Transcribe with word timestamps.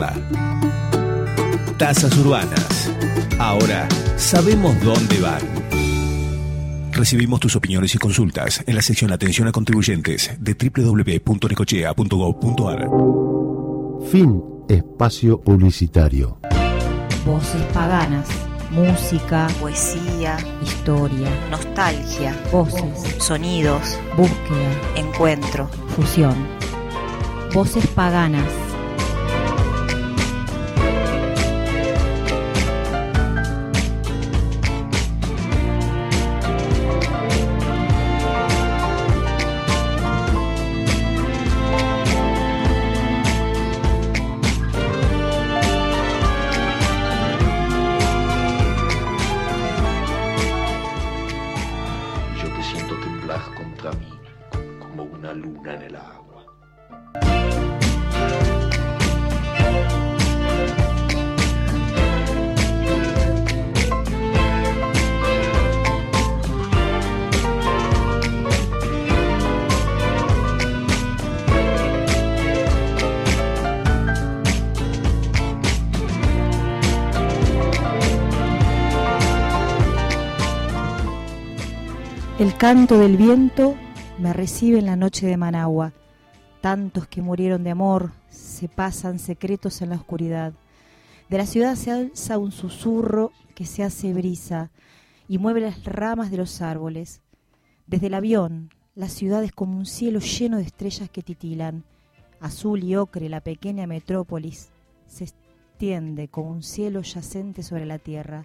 conocerla. 0.00 0.14
Tasas 1.76 2.16
Urbanas. 2.18 2.90
Ahora 3.38 3.86
sabemos 4.16 4.74
dónde 4.82 5.20
van. 5.20 5.42
Recibimos 6.92 7.38
tus 7.40 7.56
opiniones 7.56 7.94
y 7.94 7.98
consultas 7.98 8.62
en 8.66 8.74
la 8.74 8.82
sección 8.82 9.10
Atención 9.12 9.48
a 9.48 9.52
Contribuyentes 9.52 10.32
de 10.38 10.54
www.necochea.gov.ar. 10.54 12.88
Fin 14.10 14.42
espacio 14.68 15.40
publicitario. 15.40 16.38
Voces 17.24 17.62
paganas. 17.72 18.28
Música, 18.70 19.48
poesía, 19.58 20.36
historia, 20.62 21.30
nostalgia, 21.50 22.36
voces, 22.52 23.16
sonidos, 23.18 23.98
búsqueda, 24.16 24.70
encuentro. 24.94 25.66
fusión. 25.96 26.36
Voces 27.52 27.84
paganas. 27.88 28.69
Canto 82.60 82.98
del 82.98 83.16
viento 83.16 83.74
me 84.18 84.34
recibe 84.34 84.80
en 84.80 84.84
la 84.84 84.94
noche 84.94 85.26
de 85.26 85.38
Managua. 85.38 85.94
Tantos 86.60 87.06
que 87.06 87.22
murieron 87.22 87.64
de 87.64 87.70
amor 87.70 88.12
se 88.28 88.68
pasan 88.68 89.18
secretos 89.18 89.80
en 89.80 89.88
la 89.88 89.96
oscuridad. 89.96 90.52
De 91.30 91.38
la 91.38 91.46
ciudad 91.46 91.74
se 91.74 91.90
alza 91.90 92.36
un 92.36 92.52
susurro 92.52 93.32
que 93.54 93.64
se 93.64 93.82
hace 93.82 94.12
brisa 94.12 94.70
y 95.26 95.38
mueve 95.38 95.62
las 95.62 95.82
ramas 95.84 96.30
de 96.30 96.36
los 96.36 96.60
árboles. 96.60 97.22
Desde 97.86 98.08
el 98.08 98.14
avión, 98.14 98.68
la 98.94 99.08
ciudad 99.08 99.42
es 99.42 99.52
como 99.52 99.78
un 99.78 99.86
cielo 99.86 100.20
lleno 100.20 100.58
de 100.58 100.64
estrellas 100.64 101.08
que 101.08 101.22
titilan. 101.22 101.84
Azul 102.40 102.84
y 102.84 102.94
ocre, 102.94 103.30
la 103.30 103.40
pequeña 103.40 103.86
metrópolis 103.86 104.68
se 105.06 105.24
extiende 105.24 106.28
como 106.28 106.50
un 106.50 106.62
cielo 106.62 107.00
yacente 107.00 107.62
sobre 107.62 107.86
la 107.86 107.98
tierra. 107.98 108.44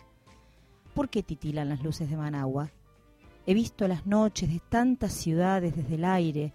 ¿Por 0.93 1.09
qué 1.09 1.21
titilan 1.21 1.67
las 1.67 1.83
luces 1.83 2.09
de 2.09 2.15
Managua? 2.15 2.71
He 3.47 3.53
visto 3.53 3.87
las 3.87 4.07
noches 4.07 4.49
de 4.49 4.59
tantas 4.69 5.13
ciudades 5.13 5.75
desde 5.75 5.95
el 5.95 6.05
aire 6.05 6.53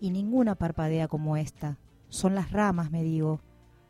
y 0.00 0.10
ninguna 0.10 0.56
parpadea 0.56 1.06
como 1.06 1.36
esta. 1.36 1.78
Son 2.08 2.34
las 2.34 2.50
ramas, 2.50 2.90
me 2.90 3.04
digo, 3.04 3.40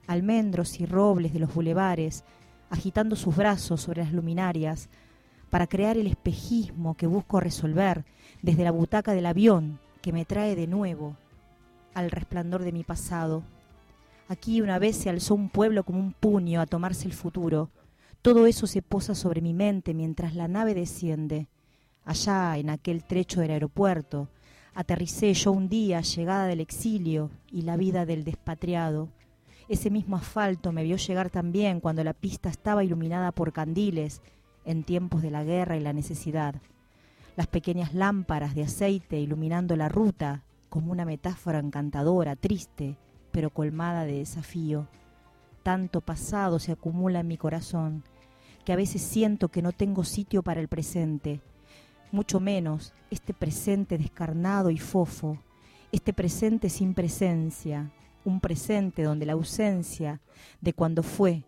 almendros 0.07 0.79
y 0.79 0.85
robles 0.85 1.33
de 1.33 1.39
los 1.39 1.55
bulevares, 1.55 2.25
agitando 2.69 3.17
sus 3.17 3.37
brazos 3.37 3.81
sobre 3.81 4.03
las 4.03 4.13
luminarias 4.13 4.91
para 5.49 5.67
crear 5.67 5.97
el 5.97 6.07
espejismo 6.07 6.95
que 6.95 7.07
busco 7.07 7.41
resolver 7.41 8.05
desde 8.43 8.65
la 8.65 8.71
butaca 8.71 9.13
del 9.13 9.27
avión 9.27 9.81
que 10.03 10.13
me 10.13 10.25
trae 10.25 10.55
de 10.55 10.67
nuevo 10.67 11.17
al 11.95 12.11
resplandor 12.11 12.65
de 12.65 12.73
mi 12.73 12.85
pasado. 12.85 13.45
Aquí 14.29 14.61
una 14.61 14.79
vez 14.79 14.97
se 14.97 15.11
alzó 15.11 15.35
un 15.35 15.49
pueblo 15.49 15.85
como 15.85 16.01
un 16.01 16.13
puño 16.13 16.61
a 16.61 16.67
tomarse 16.67 17.07
el 17.07 17.15
futuro. 17.15 17.71
Todo 18.21 18.47
eso 18.47 18.67
se 18.67 18.83
posa 18.83 19.15
sobre 19.15 19.41
mi 19.41 19.53
mente 19.53 19.95
mientras 19.95 20.35
la 20.35 20.49
nave 20.49 20.75
desciende. 20.75 21.49
Allá, 22.05 22.59
en 22.59 22.71
aquel 22.71 23.05
trecho 23.05 23.41
del 23.41 23.53
aeropuerto, 23.53 24.29
aterricé 24.75 25.33
yo 25.35 25.53
un 25.53 25.69
día, 25.69 26.01
llegada 26.01 26.47
del 26.47 26.61
exilio 26.61 27.31
y 27.51 27.63
la 27.63 27.77
vida 27.77 28.07
del 28.07 28.25
despatriado. 28.25 29.09
Ese 29.69 29.91
mismo 29.91 30.17
asfalto 30.17 30.73
me 30.73 30.83
vio 30.83 30.97
llegar 30.97 31.31
también 31.31 31.81
cuando 31.81 32.03
la 32.03 32.13
pista 32.13 32.49
estaba 32.49 32.83
iluminada 32.83 33.31
por 33.31 33.53
candiles 33.53 34.21
en 34.65 34.83
tiempos 34.83 35.23
de 35.23 35.31
la 35.31 35.45
guerra 35.45 35.77
y 35.77 35.81
la 35.81 35.93
necesidad. 35.93 36.57
Las 37.37 37.47
pequeñas 37.47 37.95
lámparas 37.95 38.55
de 38.55 38.65
aceite 38.65 39.21
iluminando 39.21 39.77
la 39.77 39.89
ruta 39.89 40.43
como 40.69 40.91
una 40.91 41.05
metáfora 41.05 41.61
encantadora, 41.61 42.35
triste, 42.35 42.97
pero 43.31 43.51
colmada 43.51 44.05
de 44.05 44.19
desafío. 44.19 44.89
Tanto 45.63 46.01
pasado 46.01 46.59
se 46.59 46.73
acumula 46.73 47.21
en 47.21 47.29
mi 47.29 47.37
corazón 47.37 48.03
que 48.65 48.73
a 48.73 48.77
veces 48.77 49.03
siento 49.03 49.49
que 49.49 49.63
no 49.63 49.73
tengo 49.73 50.03
sitio 50.05 50.43
para 50.43 50.61
el 50.61 50.69
presente 50.69 51.41
mucho 52.13 52.41
menos 52.41 52.93
este 53.11 53.35
presente 53.35 53.99
descarnado 53.99 54.71
y 54.71 54.79
fofo, 54.79 55.39
este 55.91 56.13
presente 56.13 56.69
sin 56.69 56.95
presencia, 56.95 57.91
un 58.25 58.41
presente 58.41 59.03
donde 59.03 59.27
la 59.27 59.33
ausencia 59.33 60.21
de 60.61 60.75
cuando 60.75 61.03
fue 61.03 61.45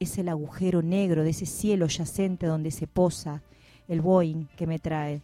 es 0.00 0.18
el 0.18 0.28
agujero 0.28 0.82
negro 0.82 1.22
de 1.22 1.30
ese 1.30 1.46
cielo 1.46 1.86
yacente 1.86 2.46
donde 2.46 2.70
se 2.70 2.86
posa 2.86 3.42
el 3.86 4.00
Boeing 4.00 4.46
que 4.56 4.66
me 4.66 4.78
trae. 4.78 5.22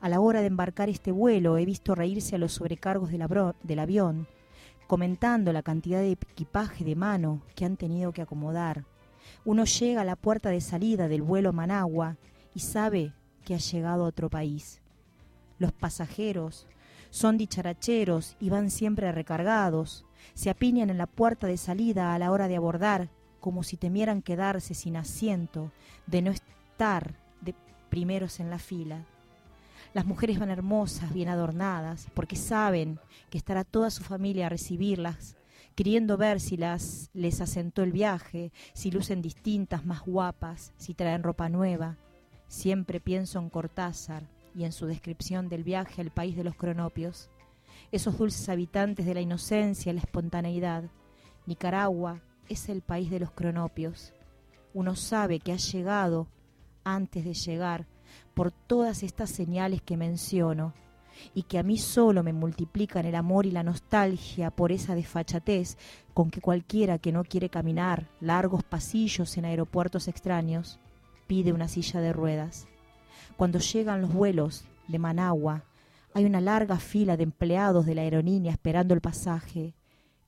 A 0.00 0.08
la 0.08 0.20
hora 0.20 0.40
de 0.40 0.46
embarcar 0.46 0.88
este 0.88 1.10
vuelo 1.10 1.56
he 1.56 1.64
visto 1.64 1.94
reírse 1.94 2.36
a 2.36 2.38
los 2.38 2.52
sobrecargos 2.52 3.10
del, 3.10 3.26
del 3.62 3.78
avión, 3.78 4.28
comentando 4.86 5.52
la 5.52 5.62
cantidad 5.62 6.00
de 6.00 6.12
equipaje 6.12 6.84
de 6.84 6.96
mano 6.96 7.42
que 7.54 7.64
han 7.64 7.76
tenido 7.76 8.12
que 8.12 8.22
acomodar. 8.22 8.84
Uno 9.44 9.64
llega 9.64 10.02
a 10.02 10.04
la 10.04 10.16
puerta 10.16 10.50
de 10.50 10.60
salida 10.60 11.08
del 11.08 11.22
vuelo 11.22 11.50
a 11.50 11.52
Managua 11.52 12.16
y 12.54 12.60
sabe 12.60 13.12
que 13.44 13.54
ha 13.54 13.58
llegado 13.58 14.04
a 14.04 14.08
otro 14.08 14.30
país. 14.30 14.80
Los 15.58 15.72
pasajeros 15.72 16.66
son 17.10 17.36
dicharacheros 17.36 18.36
y 18.40 18.48
van 18.48 18.70
siempre 18.70 19.12
recargados. 19.12 20.06
Se 20.34 20.50
apiñan 20.50 20.88
en 20.88 20.98
la 20.98 21.06
puerta 21.06 21.46
de 21.46 21.58
salida 21.58 22.14
a 22.14 22.18
la 22.18 22.30
hora 22.30 22.48
de 22.48 22.56
abordar, 22.56 23.10
como 23.38 23.62
si 23.62 23.76
temieran 23.76 24.22
quedarse 24.22 24.72
sin 24.72 24.96
asiento, 24.96 25.72
de 26.06 26.22
no 26.22 26.30
estar 26.30 27.14
de 27.40 27.54
primeros 27.90 28.40
en 28.40 28.48
la 28.48 28.58
fila. 28.58 29.04
Las 29.94 30.06
mujeres 30.06 30.38
van 30.38 30.50
hermosas, 30.50 31.12
bien 31.12 31.28
adornadas, 31.28 32.06
porque 32.14 32.36
saben 32.36 32.98
que 33.28 33.36
estará 33.36 33.62
toda 33.62 33.90
su 33.90 34.02
familia 34.02 34.46
a 34.46 34.48
recibirlas, 34.48 35.36
queriendo 35.74 36.16
ver 36.16 36.40
si 36.40 36.56
las 36.56 37.10
les 37.12 37.42
asentó 37.42 37.82
el 37.82 37.92
viaje, 37.92 38.52
si 38.72 38.90
lucen 38.90 39.20
distintas, 39.20 39.84
más 39.84 40.00
guapas, 40.00 40.72
si 40.78 40.94
traen 40.94 41.22
ropa 41.22 41.50
nueva. 41.50 41.98
Siempre 42.52 43.00
pienso 43.00 43.38
en 43.38 43.48
Cortázar 43.48 44.28
y 44.54 44.64
en 44.64 44.72
su 44.72 44.84
descripción 44.84 45.48
del 45.48 45.64
viaje 45.64 46.02
al 46.02 46.10
país 46.10 46.36
de 46.36 46.44
los 46.44 46.54
cronopios, 46.54 47.30
esos 47.92 48.18
dulces 48.18 48.46
habitantes 48.50 49.06
de 49.06 49.14
la 49.14 49.22
inocencia 49.22 49.90
y 49.90 49.94
la 49.94 50.02
espontaneidad. 50.02 50.84
Nicaragua 51.46 52.20
es 52.50 52.68
el 52.68 52.82
país 52.82 53.10
de 53.10 53.20
los 53.20 53.30
cronopios. 53.30 54.12
Uno 54.74 54.96
sabe 54.96 55.40
que 55.40 55.52
ha 55.52 55.56
llegado 55.56 56.28
antes 56.84 57.24
de 57.24 57.32
llegar 57.32 57.86
por 58.34 58.52
todas 58.52 59.02
estas 59.02 59.30
señales 59.30 59.80
que 59.80 59.96
menciono 59.96 60.74
y 61.32 61.44
que 61.44 61.58
a 61.58 61.62
mí 61.62 61.78
solo 61.78 62.22
me 62.22 62.34
multiplican 62.34 63.06
el 63.06 63.14
amor 63.14 63.46
y 63.46 63.50
la 63.50 63.62
nostalgia 63.62 64.50
por 64.50 64.72
esa 64.72 64.94
desfachatez 64.94 65.78
con 66.12 66.30
que 66.30 66.42
cualquiera 66.42 66.98
que 66.98 67.12
no 67.12 67.24
quiere 67.24 67.48
caminar 67.48 68.10
largos 68.20 68.62
pasillos 68.62 69.38
en 69.38 69.46
aeropuertos 69.46 70.06
extraños 70.06 70.81
pide 71.32 71.54
una 71.54 71.66
silla 71.66 72.02
de 72.02 72.12
ruedas. 72.12 72.66
Cuando 73.38 73.58
llegan 73.58 74.02
los 74.02 74.12
vuelos 74.12 74.66
de 74.86 74.98
Managua, 74.98 75.64
hay 76.12 76.26
una 76.26 76.42
larga 76.42 76.76
fila 76.76 77.16
de 77.16 77.22
empleados 77.22 77.86
de 77.86 77.94
la 77.94 78.02
aerolínea 78.02 78.52
esperando 78.52 78.92
el 78.92 79.00
pasaje, 79.00 79.74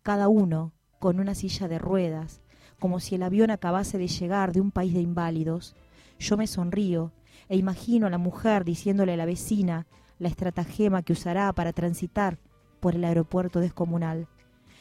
cada 0.02 0.28
uno 0.28 0.72
con 1.00 1.20
una 1.20 1.34
silla 1.34 1.68
de 1.68 1.78
ruedas, 1.78 2.40
como 2.80 3.00
si 3.00 3.16
el 3.16 3.22
avión 3.22 3.50
acabase 3.50 3.98
de 3.98 4.08
llegar 4.08 4.54
de 4.54 4.62
un 4.62 4.70
país 4.70 4.94
de 4.94 5.02
inválidos. 5.02 5.76
Yo 6.18 6.38
me 6.38 6.46
sonrío 6.46 7.12
e 7.50 7.58
imagino 7.58 8.06
a 8.06 8.10
la 8.10 8.16
mujer 8.16 8.64
diciéndole 8.64 9.12
a 9.12 9.18
la 9.18 9.26
vecina 9.26 9.86
la 10.18 10.28
estratagema 10.28 11.02
que 11.02 11.12
usará 11.12 11.52
para 11.52 11.74
transitar 11.74 12.38
por 12.80 12.94
el 12.94 13.04
aeropuerto 13.04 13.60
descomunal, 13.60 14.26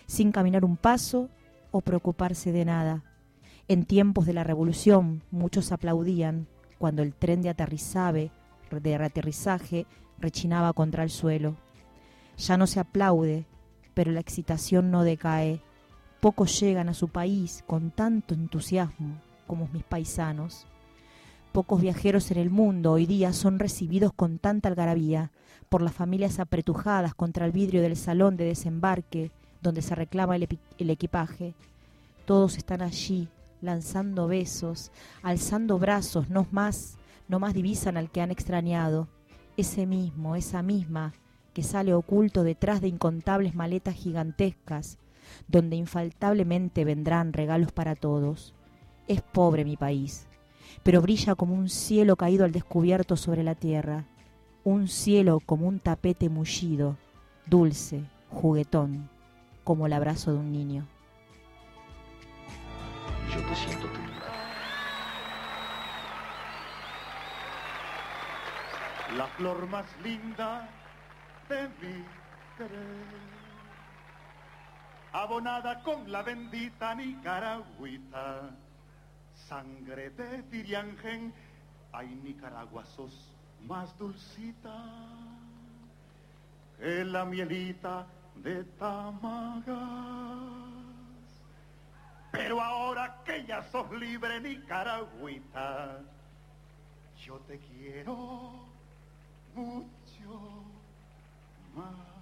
sin 0.08 0.32
caminar 0.32 0.64
un 0.64 0.78
paso 0.78 1.30
o 1.72 1.82
preocuparse 1.82 2.54
de 2.54 2.64
nada. 2.64 3.13
En 3.70 3.86
tiempos 3.86 4.26
de 4.26 4.34
la 4.34 4.44
revolución 4.44 5.24
muchos 5.32 5.72
aplaudían 5.72 6.48
cuando 6.78 7.02
el 7.02 7.14
tren 7.14 7.42
de 7.42 7.50
aterrizaje, 7.50 8.32
rechinaba 10.20 10.74
contra 10.74 11.04
el 11.04 11.10
suelo. 11.10 11.56
Ya 12.38 12.58
no 12.58 12.68
se 12.68 12.82
aplaude, 12.82 13.46
pero 13.94 14.12
la 14.12 14.20
excitación 14.20 14.92
no 14.92 15.04
decae. 15.04 15.62
pocos 16.20 16.60
llegan 16.60 16.90
a 16.90 16.94
su 16.94 17.08
país 17.08 17.64
con 17.66 17.92
tanto 17.92 18.34
entusiasmo 18.34 19.22
como 19.48 19.70
mis 19.72 19.84
paisanos. 19.84 20.66
Pocos 21.54 21.82
viajeros 21.82 22.32
en 22.32 22.40
el 22.40 22.50
mundo 22.50 22.92
hoy 22.92 23.06
día 23.06 23.32
son 23.32 23.60
recibidos 23.60 24.12
con 24.12 24.40
tanta 24.40 24.68
algarabía 24.68 25.32
por 25.70 25.82
las 25.82 25.94
familias 25.94 26.40
apretujadas 26.40 27.14
contra 27.14 27.46
el 27.46 27.54
vidrio 27.54 27.82
del 27.82 27.96
salón 27.96 28.36
de 28.36 28.44
desembarque 28.44 29.32
donde 29.62 29.82
se 29.82 29.96
reclama 29.96 30.36
el 30.36 30.90
equipaje. 30.90 31.54
Todos 32.26 32.58
están 32.58 32.82
allí, 32.82 33.30
lanzando 33.64 34.28
besos, 34.28 34.92
alzando 35.24 35.80
brazos, 35.80 36.30
no 36.30 36.46
más, 36.52 36.98
no 37.28 37.40
más 37.40 37.54
divisan 37.54 37.98
al 37.98 38.12
que 38.12 38.22
han 38.22 38.30
extrañado. 38.30 39.08
Ese 39.56 39.86
mismo, 39.86 40.36
esa 40.36 40.62
misma, 40.62 41.14
que 41.54 41.64
sale 41.64 41.94
oculto 41.94 42.44
detrás 42.44 42.82
de 42.82 42.90
incontables 42.90 43.56
maletas 43.56 43.96
gigantescas, 43.96 44.98
donde 45.48 45.78
infaltablemente 45.78 46.84
vendrán 46.84 47.32
regalos 47.32 47.72
para 47.72 47.96
todos. 47.96 48.54
Es 49.08 49.22
pobre 49.22 49.64
mi 49.64 49.78
país, 49.78 50.28
pero 50.84 51.02
brilla 51.02 51.36
como 51.36 51.56
un 51.56 51.70
cielo 51.70 52.18
caído 52.18 52.44
al 52.46 52.52
descubierto 52.52 53.16
sobre 53.16 53.44
la 53.44 53.56
tierra, 53.56 54.06
un 54.66 54.88
cielo 54.88 55.40
como 55.46 55.68
un 55.68 55.80
tapete 55.80 56.30
mullido, 56.30 56.98
dulce, 57.46 58.04
juguetón, 58.30 59.10
como 59.64 59.86
el 59.86 59.94
abrazo 59.94 60.34
de 60.34 60.40
un 60.40 60.52
niño. 60.52 60.88
Yo 63.34 63.42
te 63.42 63.56
siento 63.56 63.88
temblar. 63.88 64.32
La 69.18 69.28
flor 69.28 69.68
más 69.68 69.86
linda 70.04 70.70
de 71.50 71.68
mi 71.68 72.06
querer, 72.58 73.08
abonada 75.12 75.82
con 75.82 76.12
la 76.12 76.22
bendita 76.22 76.94
nicaragüita, 76.94 78.52
sangre 79.34 80.12
de 80.12 80.44
Tiriangen, 80.44 81.34
ay 81.92 82.08
Nicaragua 82.24 82.86
sos 82.86 83.36
más 83.66 83.98
dulcita 83.98 84.76
que 86.78 87.04
la 87.06 87.26
mielita 87.26 88.06
de 88.36 88.64
Tamagas. 88.78 90.73
Pero 92.34 92.60
ahora 92.60 93.22
que 93.24 93.46
ya 93.46 93.62
sos 93.62 93.92
libre 93.92 94.42
nicaragüita, 94.42 96.00
yo 97.24 97.38
te 97.42 97.60
quiero 97.60 98.66
mucho 99.54 100.66
más. 101.76 102.14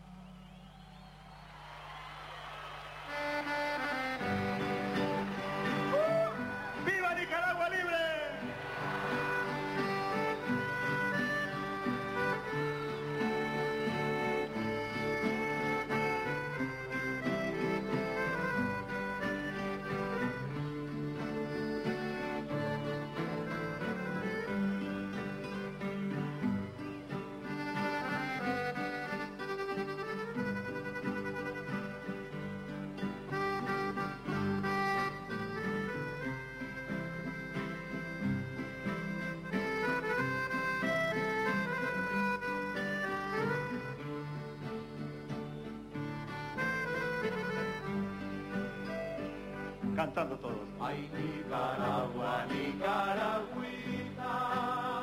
Cantando 50.13 50.35
todos. 50.39 50.67
Ay, 50.81 51.09
Nicaragua, 51.15 52.45
Nicaragüita. 52.49 54.27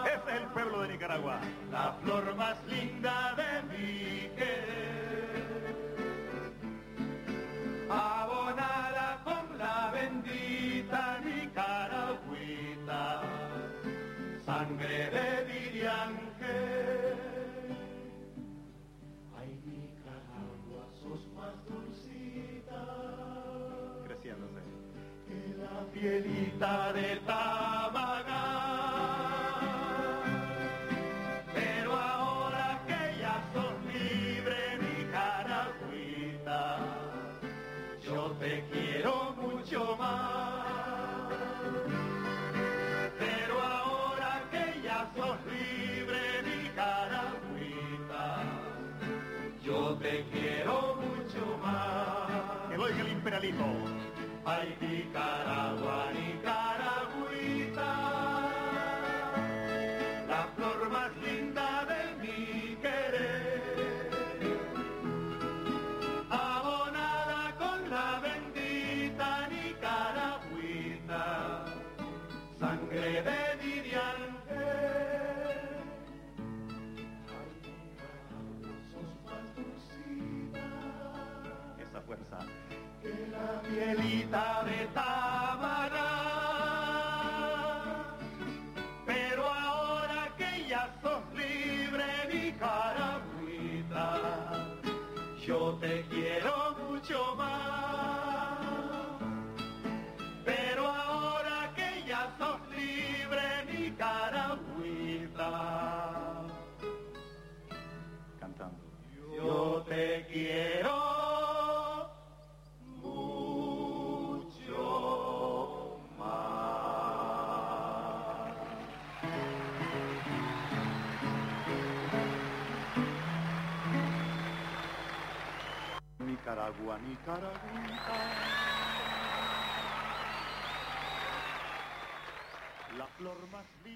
Es 0.04 0.20
el 0.38 0.46
pueblo 0.48 0.82
de 0.82 0.88
Nicaragua. 0.88 1.40
La 1.72 1.94
flor 2.02 2.36
más 2.36 2.58
linda 2.66 3.34
de 3.34 3.62
mi 3.62 4.28
querer. 4.36 4.97
Pielita 26.00 26.92
de 26.92 27.16
Tamaga. 27.26 27.77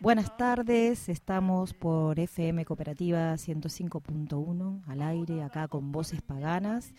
Buenas 0.00 0.36
tardes, 0.36 1.08
estamos 1.08 1.74
por 1.74 2.18
FM 2.18 2.64
Cooperativa 2.64 3.34
105.1 3.34 4.82
al 4.86 5.02
aire, 5.02 5.42
acá 5.42 5.68
con 5.68 5.92
voces 5.92 6.22
paganas. 6.22 6.92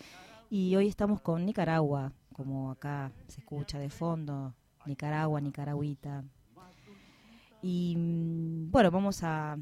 Y 0.50 0.74
hoy 0.76 0.88
estamos 0.88 1.20
con 1.20 1.44
Nicaragua, 1.44 2.12
como 2.32 2.70
acá 2.70 3.12
se 3.28 3.40
escucha 3.40 3.78
de 3.78 3.90
fondo, 3.90 4.54
Nicaragua, 4.86 5.40
Nicaragüita. 5.40 6.24
Y 7.62 7.94
mm, 7.96 8.70
bueno, 8.70 8.90
vamos 8.90 9.22
a 9.22 9.56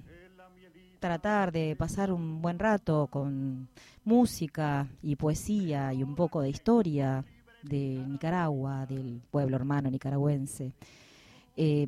tratar 1.03 1.51
de 1.51 1.75
pasar 1.75 2.13
un 2.13 2.41
buen 2.41 2.61
rato 2.61 3.09
con 3.09 3.69
música 4.05 4.89
y 5.03 5.17
poesía 5.17 5.93
y 5.93 6.05
un 6.05 6.15
poco 6.15 6.41
de 6.41 6.49
historia 6.49 7.25
de 7.63 8.05
Nicaragua, 8.07 8.87
del 8.87 9.21
pueblo 9.29 9.57
hermano 9.57 9.91
nicaragüense. 9.91 10.73
Eh, 11.57 11.87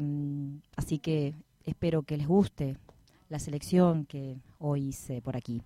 así 0.74 0.98
que 0.98 1.32
espero 1.64 2.02
que 2.02 2.16
les 2.16 2.26
guste 2.26 2.76
la 3.28 3.38
selección 3.38 4.04
que 4.04 4.36
hoy 4.58 4.88
hice 4.88 5.22
por 5.22 5.36
aquí. 5.36 5.62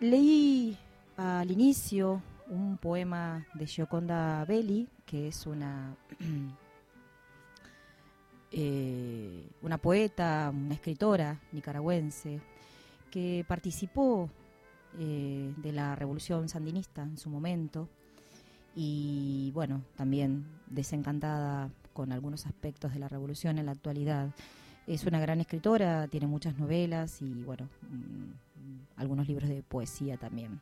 Leí 0.00 0.76
al 1.16 1.52
inicio 1.52 2.20
un 2.48 2.78
poema 2.78 3.46
de 3.54 3.64
Gioconda 3.64 4.44
Belli, 4.44 4.88
que 5.06 5.28
es 5.28 5.46
una, 5.46 5.94
eh, 8.52 9.48
una 9.62 9.78
poeta, 9.78 10.52
una 10.54 10.74
escritora 10.74 11.40
nicaragüense, 11.52 12.40
que 13.10 13.44
participó 13.48 14.28
eh, 14.98 15.54
de 15.56 15.72
la 15.72 15.96
revolución 15.96 16.48
sandinista 16.48 17.02
en 17.02 17.16
su 17.16 17.30
momento 17.30 17.88
y 18.74 19.50
bueno, 19.54 19.82
también 19.96 20.44
desencantada 20.66 21.70
con 21.94 22.12
algunos 22.12 22.46
aspectos 22.46 22.92
de 22.92 22.98
la 22.98 23.08
revolución 23.08 23.58
en 23.58 23.66
la 23.66 23.72
actualidad. 23.72 24.30
Es 24.86 25.04
una 25.06 25.20
gran 25.20 25.40
escritora, 25.40 26.06
tiene 26.08 26.26
muchas 26.26 26.58
novelas 26.58 27.22
y 27.22 27.44
bueno, 27.44 27.68
mm, 27.82 29.00
algunos 29.00 29.28
libros 29.28 29.48
de 29.48 29.62
poesía 29.62 30.16
también. 30.18 30.60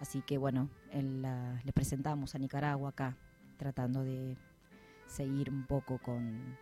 Así 0.00 0.20
que 0.22 0.36
bueno, 0.36 0.68
le 0.92 1.72
presentamos 1.72 2.34
a 2.34 2.38
Nicaragua 2.38 2.90
acá, 2.90 3.16
tratando 3.56 4.02
de 4.02 4.36
seguir 5.06 5.50
un 5.50 5.64
poco 5.64 5.98
con, 5.98 6.56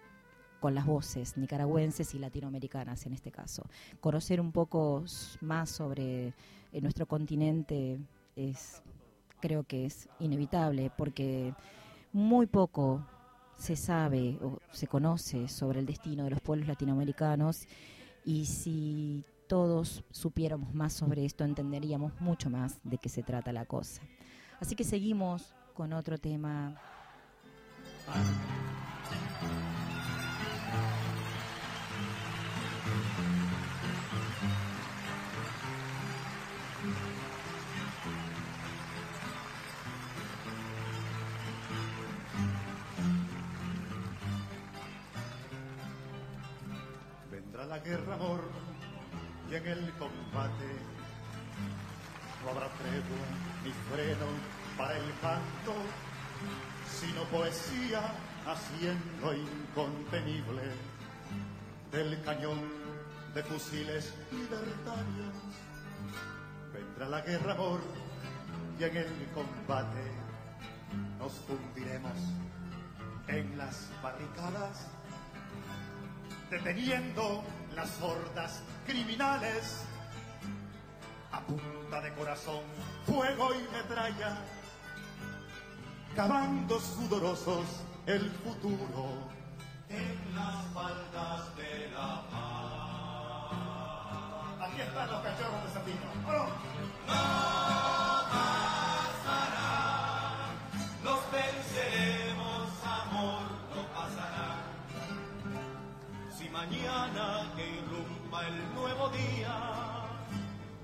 con 0.63 0.77
las 0.77 0.87
voces 0.87 1.37
nicaragüenses 1.37 2.15
y 2.15 2.21
latinoamericanas 2.21 3.05
en 3.07 3.15
este 3.15 3.33
caso. 3.33 3.65
Conocer 4.01 4.41
un 4.41 4.53
poco 4.53 5.05
más 5.41 5.69
sobre 5.69 6.29
eh, 6.73 6.81
nuestro 6.81 7.07
continente 7.07 7.99
es 8.37 8.81
creo 9.41 9.65
que 9.65 9.87
es 9.87 10.09
inevitable 10.21 10.93
porque 10.97 11.53
muy 12.13 12.47
poco 12.47 13.05
se 13.59 13.75
sabe 13.75 14.39
o 14.41 14.61
se 14.71 14.87
conoce 14.87 15.49
sobre 15.49 15.81
el 15.81 15.87
destino 15.87 16.23
de 16.25 16.31
los 16.31 16.41
pueblos 16.41 16.69
latinoamericanos 16.69 17.67
y 18.25 18.45
si 18.47 19.25
todos 19.49 20.05
supiéramos 20.13 20.73
más 20.75 20.93
sobre 20.93 21.25
esto 21.25 21.43
entenderíamos 21.43 22.13
mucho 22.21 22.51
más 22.51 22.79
de 22.85 22.99
qué 22.99 23.09
se 23.09 23.25
trata 23.25 23.53
la 23.53 23.67
cosa. 23.67 24.01
Así 24.61 24.77
que 24.77 24.85
seguimos 24.85 25.57
con 25.75 25.93
otro 25.93 26.19
tema. 26.19 26.81
La 47.73 47.79
guerra, 47.79 48.17
amor, 48.17 48.41
y 49.51 49.55
en 49.55 49.67
el 49.67 49.93
combate 49.95 50.73
no 52.45 52.51
habrá 52.51 52.69
tregua 52.69 53.25
ni 53.65 53.73
freno 53.89 54.27
para 54.77 54.99
el 54.99 55.11
canto, 55.23 55.73
sino 56.87 57.23
poesía 57.31 58.03
haciendo 58.47 59.33
incontenible 59.33 60.65
del 61.91 62.23
cañón 62.25 62.61
de 63.35 63.43
fusiles 63.43 64.13
libertarios. 64.31 65.35
Vendrá 66.75 67.09
la 67.09 67.23
guerra, 67.23 67.55
amor, 67.55 67.81
y 68.79 68.85
en 68.85 68.97
el 68.99 69.29
combate 69.33 70.13
nos 71.19 71.33
fundiremos 71.47 72.19
en 73.29 73.57
las 73.57 73.89
barricadas 74.03 74.89
deteniendo 76.51 77.43
las 77.75 78.01
hordas 78.01 78.63
criminales. 78.87 79.85
A 81.33 81.41
punta 81.41 82.01
de 82.01 82.13
corazón, 82.15 82.63
fuego 83.07 83.55
y 83.55 83.63
metralla, 83.73 84.37
cavando 86.15 86.79
sudorosos 86.79 87.65
el 88.07 88.31
futuro 88.31 89.31
en 89.89 90.35
las 90.35 90.67
faldas 90.75 91.57
de 91.57 91.91
la 91.91 92.23
paz. 92.31 93.53
Aquí 94.69 94.81
están 94.83 95.11
los 95.11 95.23
cachorros 95.23 95.65
de 95.65 95.71
Sabino. 95.73 96.07
¡Oh! 96.29 96.49
No 97.07 97.82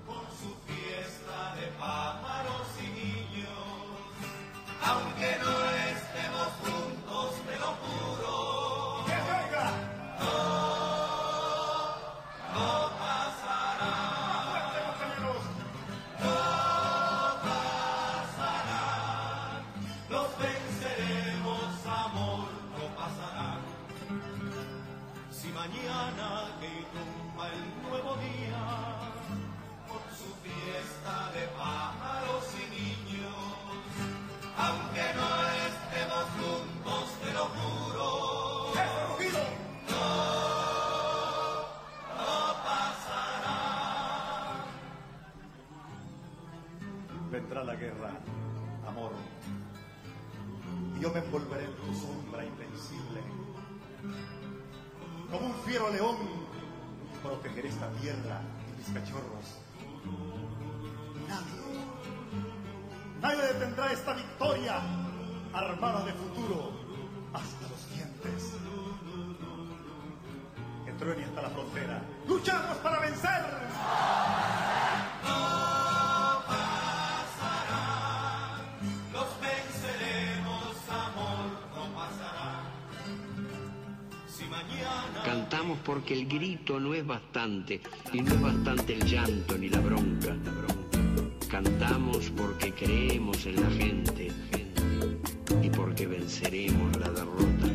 con 0.05 0.23
su 0.39 0.55
fiesta 0.67 1.55
de 1.55 1.67
pájaros 1.79 2.67
y 2.79 2.87
niños, 2.91 3.49
aunque 4.83 5.37
no 5.39 5.68
porque 85.89 86.13
el 86.13 86.27
grito 86.27 86.79
no 86.79 86.93
es 86.93 87.03
bastante, 87.03 87.81
y 88.13 88.21
no 88.21 88.31
es 88.31 88.41
bastante 88.43 88.93
el 88.93 89.05
llanto 89.05 89.57
ni 89.57 89.69
la 89.69 89.79
bronca. 89.79 90.35
Cantamos 91.49 92.29
porque 92.37 92.71
creemos 92.71 93.43
en 93.47 93.55
la 93.55 93.69
gente 93.71 94.31
y 95.63 95.69
porque 95.71 96.05
venceremos 96.05 96.95
la 96.95 97.09
derrota. 97.09 97.65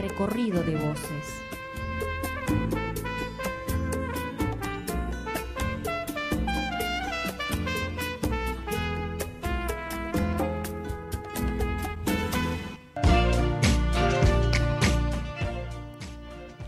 Recorrido 0.00 0.62
de 0.62 0.76
voces. 0.76 1.45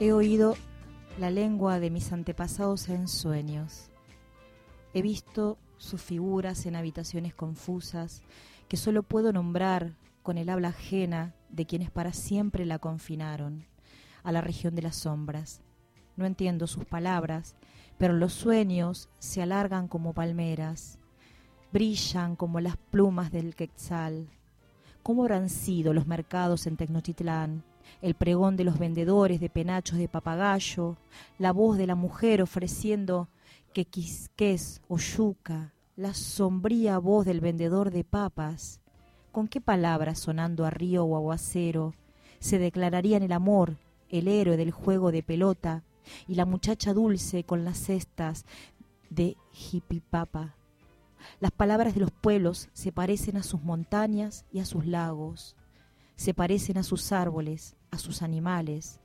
He 0.09 0.13
oído 0.15 0.57
la 1.19 1.31
lengua 1.31 1.81
de 1.81 1.91
mis 1.91 2.13
antepasados 2.15 2.89
en 2.89 3.09
sueños. 3.09 3.91
He 4.95 5.03
visto 5.03 5.59
sus 5.77 6.01
figuras 6.01 6.65
en 6.65 6.77
habitaciones 6.77 7.35
confusas 7.35 8.23
que 8.69 8.79
solo 8.79 9.03
puedo 9.03 9.35
nombrar 9.35 9.97
con 10.23 10.39
el 10.39 10.49
habla 10.49 10.69
ajena 10.69 11.35
de 11.51 11.67
quienes 11.67 11.91
para 11.91 12.15
siempre 12.15 12.65
la 12.65 12.79
confinaron 12.79 13.67
a 14.23 14.33
la 14.33 14.41
región 14.41 14.75
de 14.75 14.81
las 14.81 14.97
sombras, 14.97 15.61
no 16.17 16.25
entiendo 16.25 16.67
sus 16.67 16.87
palabras, 16.87 17.55
pero 17.99 18.15
los 18.15 18.33
sueños 18.33 19.11
se 19.19 19.43
alargan 19.43 19.89
como 19.89 20.15
palmeras, 20.15 20.99
brillan 21.71 22.35
como 22.35 22.61
las 22.61 22.79
plumas 22.79 23.31
del 23.31 23.55
quetzal. 23.55 24.31
¿Cómo 25.03 25.25
habrán 25.25 25.51
sido 25.51 25.93
los 25.93 26.07
mercados 26.07 26.67
en 26.67 26.79
Tecnotitlán? 26.79 27.68
El 28.03 28.15
pregón 28.15 28.57
de 28.57 28.65
los 28.65 28.79
vendedores 28.79 29.41
de 29.41 29.49
penachos 29.49 29.99
de 29.99 30.09
papagayo, 30.09 30.97
la 31.39 31.53
voz 31.53 31.79
de 31.79 31.87
la 31.87 31.95
mujer 31.95 32.43
ofreciendo 32.43 33.29
quequisqués 33.73 34.81
o 34.89 34.99
yuca, 34.99 35.73
la 35.97 36.15
sombría 36.15 36.99
voz 36.99 37.27
del 37.27 37.41
vendedor 37.41 37.91
de 37.91 38.05
papas. 38.05 38.81
¿Con 39.33 39.49
qué 39.49 39.61
palabras 39.61 40.19
sonando 40.19 40.65
a 40.65 40.71
río 40.71 41.05
o 41.05 41.17
aguacero 41.17 41.95
se 42.41 42.59
declararían 42.59 43.23
el 43.23 43.33
amor, 43.33 43.77
el 44.11 44.29
héroe 44.29 44.57
del 44.57 44.71
juego 44.71 45.13
de 45.13 45.23
pelota, 45.23 45.83
y 46.27 46.35
la 46.35 46.47
muchacha 46.47 46.95
dulce 46.95 47.45
con 47.45 47.65
las 47.65 47.79
cestas 47.79 48.45
de 49.11 49.37
jipipapa. 49.53 50.55
Las 51.41 51.51
palabras 51.51 51.95
de 51.95 52.01
los 52.01 52.11
pueblos 52.11 52.69
se 52.73 52.93
parecen 52.93 53.37
a 53.37 53.43
sus 53.43 53.63
montañas 53.63 54.45
y 54.53 54.61
a 54.61 54.65
sus 54.65 54.87
lagos, 54.87 55.57
se 56.19 56.35
parecen 56.35 56.79
a 56.79 56.83
sus 56.83 57.13
árboles, 57.13 57.77
a 57.93 57.99
sus 57.99 58.23
animales. 58.23 58.99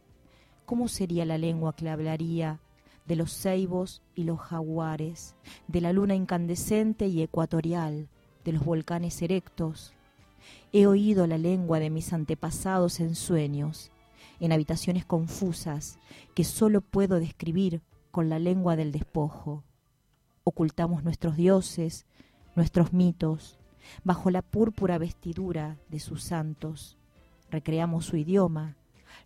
¿Cómo 0.65 0.87
sería 0.87 1.25
la 1.25 1.37
lengua 1.37 1.75
que 1.75 1.85
le 1.85 1.91
hablaría 1.91 2.59
de 3.05 3.15
los 3.15 3.31
ceibos 3.31 4.01
y 4.15 4.23
los 4.23 4.39
jaguares, 4.39 5.35
de 5.67 5.79
la 5.79 5.93
luna 5.93 6.15
incandescente 6.15 7.05
y 7.05 7.21
ecuatorial, 7.21 8.09
de 8.43 8.53
los 8.53 8.65
volcanes 8.65 9.21
erectos? 9.21 9.93
He 10.71 10.87
oído 10.87 11.27
la 11.27 11.37
lengua 11.37 11.77
de 11.77 11.91
mis 11.91 12.13
antepasados 12.13 12.99
en 12.99 13.13
sueños, 13.13 13.91
en 14.39 14.51
habitaciones 14.51 15.05
confusas 15.05 15.99
que 16.33 16.43
sólo 16.43 16.81
puedo 16.81 17.19
describir 17.19 17.83
con 18.09 18.27
la 18.27 18.39
lengua 18.39 18.75
del 18.75 18.91
despojo. 18.91 19.63
Ocultamos 20.43 21.03
nuestros 21.03 21.37
dioses, 21.37 22.07
nuestros 22.55 22.91
mitos, 22.91 23.59
bajo 24.03 24.31
la 24.31 24.41
púrpura 24.41 24.97
vestidura 24.97 25.77
de 25.89 25.99
sus 25.99 26.23
santos. 26.23 26.97
Recreamos 27.53 28.07
su 28.07 28.17
idioma, 28.17 28.77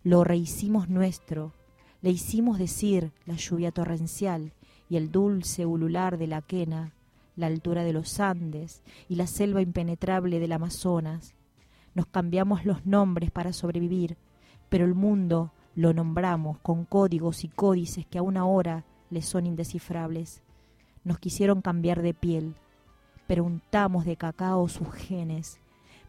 lo 0.04 0.22
rehicimos 0.22 0.90
nuestro, 0.90 1.54
le 2.02 2.10
hicimos 2.10 2.58
decir 2.58 3.10
la 3.24 3.36
lluvia 3.36 3.72
torrencial 3.72 4.52
y 4.90 4.98
el 4.98 5.10
dulce 5.10 5.64
ulular 5.64 6.18
de 6.18 6.26
la 6.26 6.42
quena, 6.42 6.92
la 7.36 7.46
altura 7.46 7.84
de 7.84 7.94
los 7.94 8.20
Andes 8.20 8.82
y 9.08 9.14
la 9.14 9.26
selva 9.26 9.62
impenetrable 9.62 10.40
del 10.40 10.52
Amazonas. 10.52 11.32
Nos 11.94 12.04
cambiamos 12.04 12.66
los 12.66 12.84
nombres 12.84 13.30
para 13.30 13.54
sobrevivir, 13.54 14.18
pero 14.68 14.84
el 14.84 14.94
mundo 14.94 15.50
lo 15.74 15.94
nombramos 15.94 16.58
con 16.58 16.84
códigos 16.84 17.44
y 17.44 17.48
códices 17.48 18.04
que 18.04 18.18
aún 18.18 18.36
ahora 18.36 18.84
le 19.08 19.22
son 19.22 19.46
indescifrables. 19.46 20.42
Nos 21.02 21.18
quisieron 21.18 21.62
cambiar 21.62 22.02
de 22.02 22.12
piel, 22.12 22.56
pero 23.26 23.42
untamos 23.42 24.04
de 24.04 24.16
cacao 24.16 24.68
sus 24.68 24.92
genes 24.92 25.58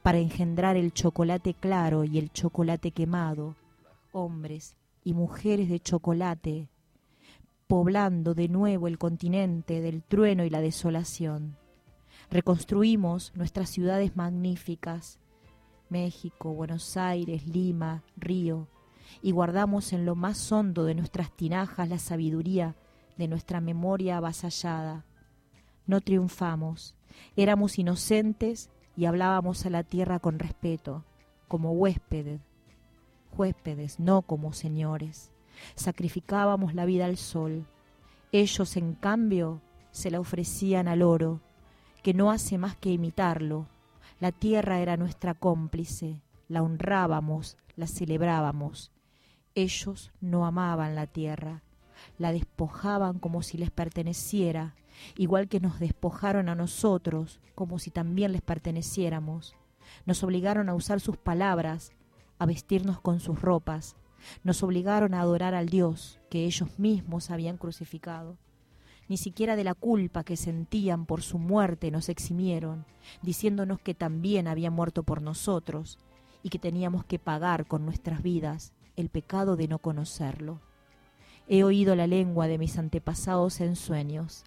para 0.01 0.19
engendrar 0.19 0.77
el 0.77 0.93
chocolate 0.93 1.53
claro 1.53 2.03
y 2.03 2.17
el 2.17 2.31
chocolate 2.31 2.91
quemado, 2.91 3.55
hombres 4.11 4.75
y 5.03 5.13
mujeres 5.13 5.69
de 5.69 5.79
chocolate, 5.79 6.69
poblando 7.67 8.33
de 8.33 8.47
nuevo 8.47 8.87
el 8.87 8.97
continente 8.97 9.81
del 9.81 10.01
trueno 10.03 10.43
y 10.45 10.49
la 10.49 10.61
desolación. 10.61 11.57
Reconstruimos 12.31 13.31
nuestras 13.35 13.69
ciudades 13.69 14.15
magníficas, 14.15 15.19
México, 15.89 16.53
Buenos 16.53 16.95
Aires, 16.97 17.47
Lima, 17.47 18.03
Río, 18.15 18.67
y 19.21 19.31
guardamos 19.31 19.91
en 19.93 20.05
lo 20.05 20.15
más 20.15 20.51
hondo 20.51 20.85
de 20.85 20.95
nuestras 20.95 21.31
tinajas 21.31 21.89
la 21.89 21.99
sabiduría 21.99 22.75
de 23.17 23.27
nuestra 23.27 23.59
memoria 23.59 24.17
avasallada. 24.17 25.05
No 25.87 26.01
triunfamos, 26.01 26.95
éramos 27.35 27.79
inocentes 27.79 28.69
y 28.99 29.05
hablábamos 29.05 29.65
a 29.65 29.69
la 29.69 29.83
tierra 29.83 30.19
con 30.19 30.39
respeto, 30.39 31.05
como 31.47 31.71
huéspedes, 31.71 32.41
huéspedes, 33.31 33.97
no 33.97 34.23
como 34.23 34.51
señores. 34.51 35.31
Sacrificábamos 35.75 36.73
la 36.75 36.83
vida 36.83 37.05
al 37.05 37.15
sol. 37.15 37.65
Ellos, 38.33 38.75
en 38.75 38.95
cambio, 38.95 39.61
se 39.91 40.11
la 40.11 40.19
ofrecían 40.19 40.89
al 40.89 41.01
oro, 41.01 41.39
que 42.03 42.13
no 42.13 42.29
hace 42.29 42.57
más 42.57 42.75
que 42.75 42.91
imitarlo, 42.91 43.67
la 44.19 44.33
tierra 44.33 44.81
era 44.81 44.97
nuestra 44.97 45.33
cómplice, 45.33 46.21
la 46.49 46.61
honrábamos, 46.61 47.55
la 47.77 47.87
celebrábamos. 47.87 48.91
Ellos 49.55 50.11
no 50.19 50.45
amaban 50.45 50.95
la 50.95 51.07
tierra, 51.07 51.63
la 52.17 52.33
despojaban 52.33 53.17
como 53.19 53.43
si 53.43 53.57
les 53.57 53.71
perteneciera, 53.71 54.75
igual 55.17 55.47
que 55.47 55.59
nos 55.59 55.79
despojaron 55.79 56.49
a 56.49 56.55
nosotros 56.55 57.39
como 57.55 57.79
si 57.79 57.91
también 57.91 58.31
les 58.31 58.41
perteneciéramos. 58.41 59.55
Nos 60.05 60.23
obligaron 60.23 60.69
a 60.69 60.75
usar 60.75 60.99
sus 60.99 61.17
palabras, 61.17 61.91
a 62.37 62.45
vestirnos 62.45 63.01
con 63.01 63.19
sus 63.19 63.41
ropas, 63.41 63.95
nos 64.43 64.63
obligaron 64.63 65.13
a 65.13 65.21
adorar 65.21 65.55
al 65.55 65.69
Dios 65.69 66.19
que 66.29 66.45
ellos 66.45 66.77
mismos 66.77 67.31
habían 67.31 67.57
crucificado 67.57 68.37
ni 69.09 69.17
siquiera 69.17 69.55
de 69.55 69.63
la 69.63 69.73
culpa 69.73 70.23
que 70.23 70.37
sentían 70.37 71.05
por 71.07 71.23
su 71.23 71.39
muerte 71.39 71.89
nos 71.89 72.09
eximieron, 72.09 72.85
diciéndonos 73.23 73.81
que 73.81 73.95
también 73.95 74.47
había 74.47 74.69
muerto 74.69 75.03
por 75.03 75.21
nosotros 75.21 75.97
y 76.43 76.49
que 76.49 76.59
teníamos 76.59 77.03
que 77.03 77.17
pagar 77.17 77.65
con 77.65 77.85
nuestras 77.85 78.21
vidas 78.21 78.71
el 78.95 79.09
pecado 79.09 79.55
de 79.55 79.67
no 79.67 79.79
conocerlo. 79.79 80.61
He 81.47 81.63
oído 81.63 81.95
la 81.95 82.05
lengua 82.05 82.47
de 82.47 82.59
mis 82.59 82.77
antepasados 82.77 83.59
en 83.61 83.75
sueños. 83.75 84.43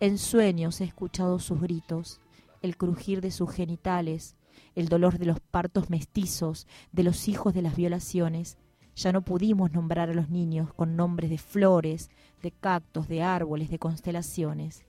En 0.00 0.16
sueños 0.16 0.80
he 0.80 0.84
escuchado 0.84 1.38
sus 1.38 1.60
gritos, 1.60 2.20
el 2.62 2.78
crujir 2.78 3.20
de 3.20 3.30
sus 3.30 3.50
genitales, 3.50 4.34
el 4.74 4.88
dolor 4.88 5.18
de 5.18 5.26
los 5.26 5.40
partos 5.40 5.90
mestizos, 5.90 6.66
de 6.90 7.02
los 7.02 7.28
hijos 7.28 7.52
de 7.52 7.60
las 7.60 7.76
violaciones, 7.76 8.56
ya 8.96 9.12
no 9.12 9.20
pudimos 9.20 9.72
nombrar 9.72 10.08
a 10.08 10.14
los 10.14 10.30
niños 10.30 10.72
con 10.72 10.96
nombres 10.96 11.28
de 11.28 11.36
flores, 11.36 12.08
de 12.42 12.50
cactos, 12.50 13.08
de 13.08 13.22
árboles, 13.22 13.68
de 13.68 13.78
constelaciones. 13.78 14.86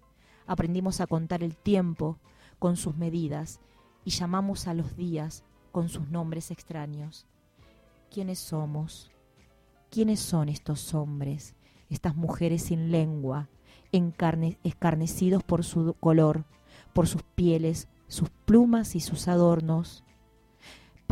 Aprendimos 0.47 1.01
a 1.01 1.07
contar 1.07 1.43
el 1.43 1.57
tiempo 1.57 2.17
con 2.57 2.77
sus 2.77 2.95
medidas 2.95 3.59
y 4.05 4.11
llamamos 4.11 4.67
a 4.67 4.73
los 4.73 4.95
días 4.95 5.43
con 5.73 5.89
sus 5.89 6.07
nombres 6.07 6.51
extraños. 6.51 7.27
¿Quiénes 8.09 8.39
somos? 8.39 9.11
¿Quiénes 9.89 10.21
son 10.21 10.47
estos 10.47 10.93
hombres, 10.93 11.53
estas 11.89 12.15
mujeres 12.15 12.63
sin 12.63 12.91
lengua, 12.91 13.49
escarnecidos 13.91 15.43
por 15.43 15.63
su 15.63 15.93
color, 15.99 16.45
por 16.93 17.07
sus 17.07 17.23
pieles, 17.23 17.87
sus 18.07 18.29
plumas 18.29 18.95
y 18.95 18.99
sus 18.99 19.27
adornos? 19.27 20.03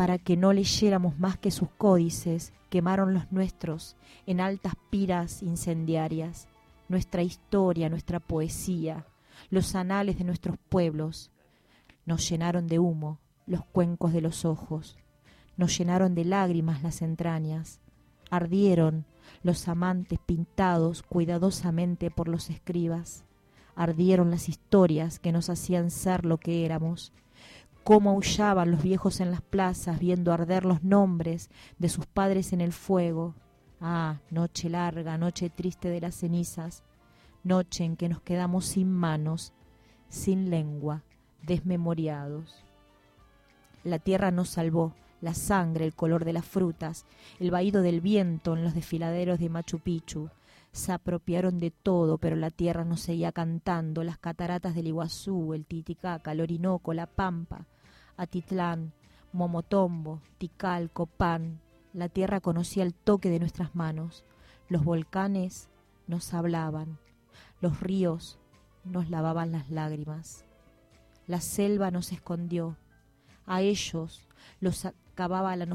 para 0.00 0.16
que 0.16 0.34
no 0.34 0.54
leyéramos 0.54 1.18
más 1.18 1.36
que 1.36 1.50
sus 1.50 1.68
códices, 1.72 2.54
quemaron 2.70 3.12
los 3.12 3.30
nuestros 3.30 3.98
en 4.24 4.40
altas 4.40 4.72
piras 4.88 5.42
incendiarias, 5.42 6.48
nuestra 6.88 7.22
historia, 7.22 7.90
nuestra 7.90 8.18
poesía, 8.18 9.04
los 9.50 9.74
anales 9.74 10.16
de 10.16 10.24
nuestros 10.24 10.56
pueblos. 10.70 11.30
Nos 12.06 12.26
llenaron 12.26 12.66
de 12.66 12.78
humo 12.78 13.18
los 13.44 13.62
cuencos 13.66 14.14
de 14.14 14.22
los 14.22 14.46
ojos, 14.46 14.96
nos 15.58 15.76
llenaron 15.76 16.14
de 16.14 16.24
lágrimas 16.24 16.82
las 16.82 17.02
entrañas, 17.02 17.82
ardieron 18.30 19.04
los 19.42 19.68
amantes 19.68 20.18
pintados 20.24 21.02
cuidadosamente 21.02 22.10
por 22.10 22.28
los 22.28 22.50
escribas, 22.50 23.24
ardieron 23.74 24.30
las 24.30 24.48
historias 24.48 25.18
que 25.18 25.32
nos 25.32 25.50
hacían 25.50 25.90
ser 25.90 26.24
lo 26.24 26.38
que 26.38 26.64
éramos, 26.64 27.12
cómo 27.84 28.10
aullaban 28.10 28.70
los 28.70 28.82
viejos 28.82 29.20
en 29.20 29.30
las 29.30 29.42
plazas 29.42 29.98
viendo 29.98 30.32
arder 30.32 30.64
los 30.64 30.82
nombres 30.82 31.50
de 31.78 31.88
sus 31.88 32.06
padres 32.06 32.52
en 32.52 32.60
el 32.60 32.72
fuego. 32.72 33.34
Ah, 33.80 34.20
noche 34.30 34.68
larga, 34.68 35.16
noche 35.16 35.48
triste 35.48 35.88
de 35.88 36.02
las 36.02 36.14
cenizas, 36.14 36.84
noche 37.42 37.84
en 37.84 37.96
que 37.96 38.08
nos 38.10 38.20
quedamos 38.20 38.66
sin 38.66 38.92
manos, 38.92 39.54
sin 40.08 40.50
lengua, 40.50 41.02
desmemoriados. 41.42 42.62
La 43.82 43.98
tierra 43.98 44.30
nos 44.30 44.50
salvó, 44.50 44.94
la 45.20 45.34
sangre, 45.34 45.84
el 45.84 45.94
color 45.94 46.24
de 46.24 46.32
las 46.32 46.44
frutas, 46.44 47.04
el 47.38 47.50
vaído 47.50 47.82
del 47.82 48.00
viento 48.00 48.56
en 48.56 48.64
los 48.64 48.74
desfiladeros 48.74 49.38
de 49.38 49.48
Machu 49.48 49.78
Picchu. 49.78 50.30
Se 50.72 50.92
apropiaron 50.92 51.58
de 51.58 51.70
todo, 51.70 52.18
pero 52.18 52.36
la 52.36 52.50
tierra 52.50 52.84
nos 52.84 53.00
seguía 53.00 53.32
cantando, 53.32 54.04
las 54.04 54.18
cataratas 54.18 54.74
del 54.74 54.86
Iguazú, 54.86 55.54
el 55.54 55.66
Titicaca, 55.66 56.32
el 56.32 56.40
Orinoco, 56.40 56.94
la 56.94 57.06
Pampa, 57.06 57.66
Atitlán, 58.16 58.92
Momotombo, 59.32 60.20
Tikal, 60.38 60.90
Copán. 60.90 61.60
La 61.92 62.08
tierra 62.08 62.40
conocía 62.40 62.84
el 62.84 62.94
toque 62.94 63.30
de 63.30 63.40
nuestras 63.40 63.74
manos. 63.74 64.24
Los 64.68 64.84
volcanes 64.84 65.68
nos 66.06 66.34
hablaban. 66.34 66.98
Los 67.60 67.80
ríos 67.80 68.38
nos 68.84 69.10
lavaban 69.10 69.52
las 69.52 69.70
lágrimas. 69.70 70.44
La 71.26 71.40
selva 71.40 71.90
nos 71.90 72.12
escondió. 72.12 72.76
A 73.46 73.62
ellos 73.62 74.28
los 74.60 74.86
acababa 75.12 75.56
la, 75.56 75.66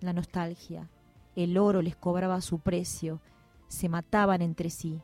la 0.00 0.12
nostalgia. 0.12 0.90
El 1.34 1.56
oro 1.58 1.82
les 1.82 1.96
cobraba 1.96 2.40
su 2.40 2.58
precio. 2.58 3.20
se 3.68 3.88
mataban 3.88 4.42
entre 4.42 4.68
sí, 4.68 5.00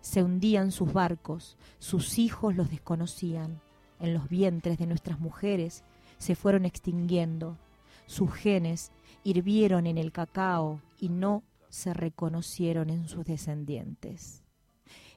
se 0.00 0.22
hundían 0.22 0.70
sus 0.70 0.92
barcos, 0.92 1.56
sus 1.80 2.18
hijos 2.18 2.54
los 2.54 2.70
desconocían, 2.70 3.60
en 3.98 4.14
los 4.14 4.28
vientres 4.28 4.78
de 4.78 4.86
nuestras 4.86 5.18
mujeres 5.18 5.82
se 6.18 6.36
fueron 6.36 6.64
extinguiendo, 6.64 7.58
sus 8.06 8.32
genes 8.32 8.92
hirvieron 9.24 9.88
en 9.88 9.98
el 9.98 10.12
cacao 10.12 10.80
y 10.98 11.08
no 11.08 11.42
se 11.68 11.94
reconocieron 11.94 12.90
en 12.90 13.08
sus 13.08 13.24
descendientes. 13.24 14.44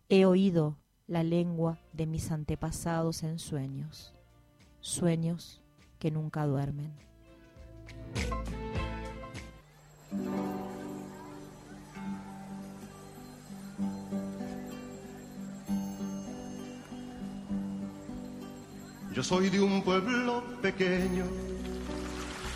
He 0.09 0.25
oído 0.25 0.77
la 1.07 1.23
lengua 1.23 1.79
de 1.93 2.07
mis 2.07 2.31
antepasados 2.31 3.23
en 3.23 3.37
sueños, 3.37 4.13
sueños 4.79 5.61
que 5.99 6.11
nunca 6.11 6.45
duermen. 6.45 6.93
Yo 19.15 19.23
soy 19.23 19.49
de 19.49 19.61
un 19.61 19.81
pueblo 19.81 20.43
pequeño, 20.61 21.23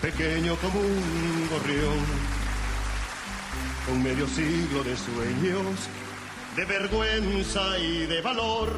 pequeño 0.01 0.57
como 0.57 0.81
un 0.81 1.47
gorrión, 1.49 1.97
con 3.87 4.03
medio 4.03 4.27
siglo 4.27 4.83
de 4.83 4.97
sueños, 4.97 5.87
de 6.57 6.65
vergüenza 6.65 7.79
y 7.79 8.07
de 8.07 8.19
valor. 8.19 8.73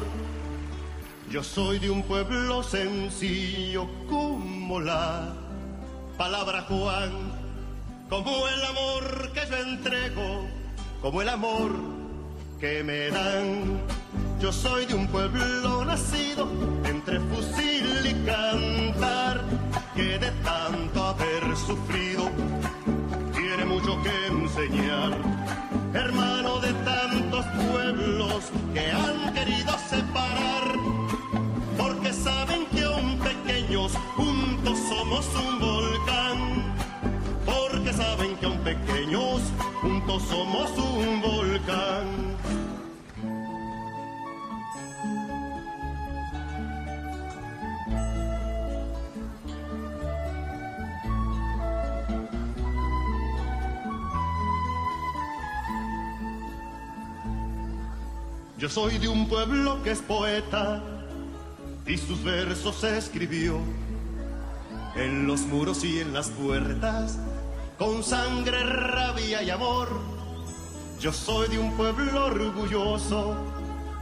Yo 1.28 1.42
soy 1.42 1.80
de 1.80 1.90
un 1.90 2.04
pueblo 2.04 2.62
sencillo 2.62 3.88
como 4.08 4.78
la 4.78 5.41
palabra 6.16 6.64
Juan, 6.68 7.10
como 8.08 8.46
el 8.48 8.64
amor 8.64 9.32
que 9.32 9.40
yo 9.48 9.56
entrego, 9.56 10.46
como 11.00 11.22
el 11.22 11.28
amor 11.28 11.72
que 12.60 12.82
me 12.82 13.10
dan. 13.10 13.80
Yo 14.40 14.52
soy 14.52 14.86
de 14.86 14.94
un 14.94 15.06
pueblo 15.08 15.84
nacido 15.84 16.48
entre 16.84 17.20
fusil 17.20 18.06
y 18.06 18.14
cantar, 18.26 19.40
que 19.94 20.18
de 20.18 20.30
tanto 20.42 21.04
haber 21.04 21.56
sufrido 21.56 22.28
tiene 23.34 23.64
mucho 23.64 24.00
que 24.02 24.26
enseñar. 24.26 25.12
Hermano 25.94 26.58
de 26.60 26.72
tantos 26.84 27.46
pueblos 27.70 28.50
que 28.74 28.90
han 28.90 29.32
querido 29.34 29.72
separar, 29.88 30.81
somos 35.12 35.26
un 35.44 35.58
volcán. 35.58 36.74
Porque 37.44 37.92
saben 37.92 38.36
que 38.36 38.46
aún 38.46 38.58
pequeños 38.58 39.42
juntos 39.80 40.22
somos 40.22 40.70
un 40.78 41.20
volcán. 41.20 42.32
Yo 58.58 58.68
soy 58.68 58.96
de 58.98 59.08
un 59.08 59.28
pueblo 59.28 59.82
que 59.82 59.90
es 59.90 59.98
poeta 59.98 60.80
y 61.84 61.98
sus 61.98 62.22
versos 62.22 62.84
escribió 62.84 63.58
en 64.96 65.26
los 65.26 65.40
muros 65.42 65.84
y 65.84 66.00
en 66.00 66.12
las 66.12 66.28
puertas 66.30 67.18
con 67.78 68.02
sangre, 68.02 68.62
rabia 68.64 69.42
y 69.42 69.50
amor. 69.50 69.88
Yo 71.00 71.12
soy 71.12 71.48
de 71.48 71.58
un 71.58 71.72
pueblo 71.76 72.26
orgulloso 72.26 73.34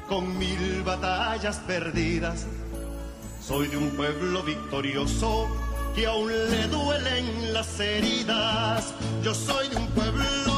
con 0.08 0.38
mil 0.38 0.82
batallas 0.82 1.58
perdidas. 1.66 2.46
Soy 3.40 3.68
de 3.68 3.78
un 3.78 3.90
pueblo 3.90 4.42
victorioso 4.42 5.48
que 5.94 6.06
aún 6.06 6.28
le 6.28 6.66
duelen 6.68 7.54
las 7.54 7.80
heridas. 7.80 8.92
Yo 9.22 9.34
soy 9.34 9.68
de 9.68 9.76
un 9.76 9.86
pueblo 9.88 10.49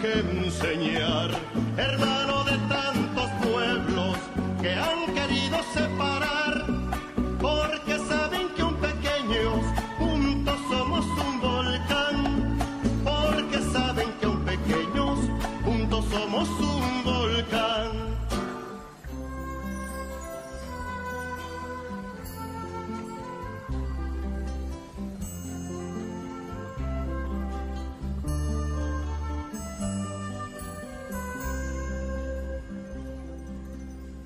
que 0.00 0.20
enseñar, 0.20 1.30
hermano 1.76 2.17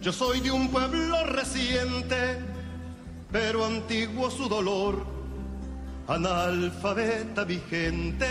Yo 0.02 0.12
soy 0.12 0.40
de 0.40 0.50
un 0.50 0.68
pueblo 0.68 1.24
reciente, 1.26 2.40
pero 3.30 3.64
antiguo 3.64 4.32
su 4.32 4.48
dolor. 4.48 5.06
Analfabeta 6.08 7.44
vigente, 7.44 8.26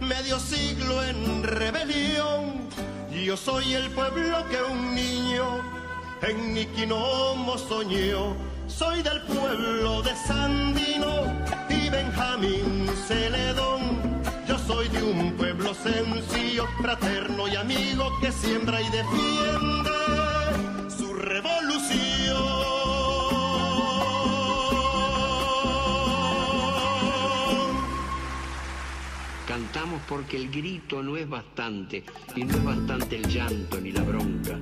medio 0.00 0.40
siglo 0.40 1.00
en 1.04 1.44
rebelión. 1.44 2.68
Yo 3.12 3.36
soy 3.36 3.74
el 3.74 3.88
pueblo 3.90 4.44
que 4.48 4.60
un 4.64 4.96
niño 4.96 5.60
en 6.22 6.54
Niquinomo 6.54 7.56
soñó. 7.56 8.34
Soy 8.66 9.00
del 9.02 9.22
pueblo 9.22 10.02
de 10.02 10.16
Sandino 10.26 11.22
y 11.68 11.88
Benjamín 11.88 12.90
Celedón. 13.06 14.00
Yo 14.48 14.58
soy 14.58 14.88
de 14.88 15.00
un 15.04 15.32
pueblo 15.34 15.72
sencillo, 15.72 16.66
fraterno 16.80 17.46
y 17.46 17.54
amigo 17.54 18.10
que 18.20 18.32
siembra 18.32 18.82
y 18.82 18.90
defiende 18.90 19.92
revolución. 21.32 22.36
Cantamos 29.48 30.00
porque 30.08 30.36
el 30.36 30.50
grito 30.50 31.02
no 31.02 31.16
es 31.16 31.28
bastante, 31.28 32.04
y 32.36 32.44
no 32.44 32.54
es 32.54 32.64
bastante 32.64 33.16
el 33.16 33.28
llanto 33.28 33.80
ni 33.80 33.92
la 33.92 34.02
bronca. 34.02 34.58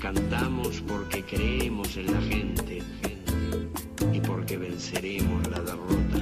Cantamos 0.00 0.80
porque 0.88 1.22
creemos 1.24 1.96
en 1.96 2.12
la 2.12 2.20
gente 2.22 2.82
y 4.12 4.20
porque 4.20 4.56
venceremos 4.56 5.46
la 5.48 5.60
derrota. 5.60 6.18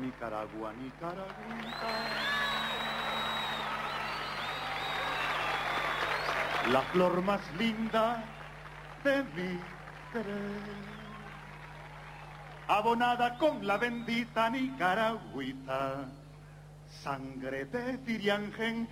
Nicaragua, 0.00 0.72
Nicaragua. 0.82 2.11
La 6.70 6.82
flor 6.92 7.22
más 7.22 7.40
linda 7.58 8.24
de 9.02 9.24
mi 9.24 9.58
querer. 10.12 10.92
Abonada 12.68 13.36
con 13.36 13.66
la 13.66 13.76
bendita 13.78 14.48
Nicaragüita. 14.48 16.04
Sangre 17.02 17.64
de 17.64 17.98
Tiriangen. 17.98 18.88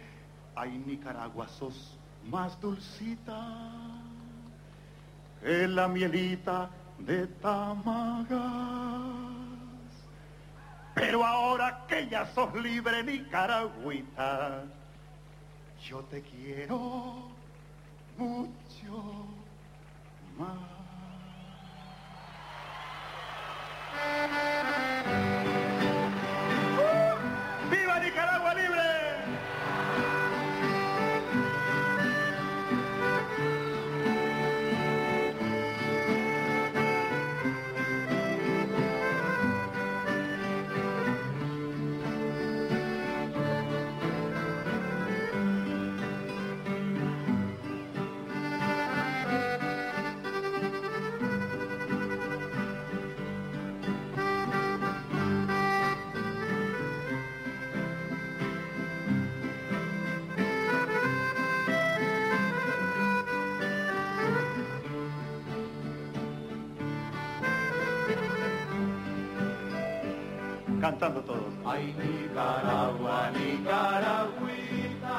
Ay, 0.56 0.82
Nicaragua, 0.84 1.46
sos 1.48 1.96
más 2.28 2.60
dulcita 2.60 3.40
que 5.40 5.68
la 5.68 5.86
mielita 5.86 6.70
de 6.98 7.26
Tamagas. 7.26 8.38
Pero 10.94 11.24
ahora 11.24 11.86
que 11.86 12.08
ya 12.08 12.26
sos 12.34 12.52
libre, 12.54 13.04
Nicaragüita, 13.04 14.64
yo 15.88 16.00
te 16.04 16.20
quiero 16.22 17.30
mucho 18.20 19.02
más. 20.38 20.80
Cantando 71.00 71.22
todos. 71.22 71.54
Ay, 71.64 71.94
Nicaragua, 71.96 73.30
Nicaragüita. 73.32 75.16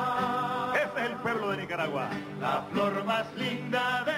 Ese 0.75 1.05
es 1.05 1.09
el 1.09 1.15
pueblo 1.17 1.49
de 1.49 1.57
Nicaragua. 1.57 2.07
La 2.39 2.67
flor 2.71 3.03
más 3.03 3.25
linda 3.35 4.03
de 4.05 4.10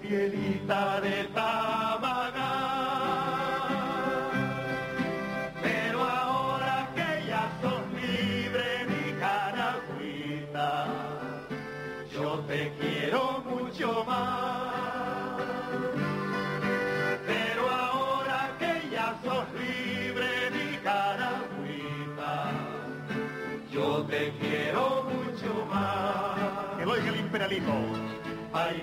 pielita 0.00 1.00
de 1.00 1.24
Tamagá. 1.34 1.89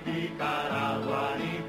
Ay, 0.07 0.31
Nicaragua, 0.31 1.66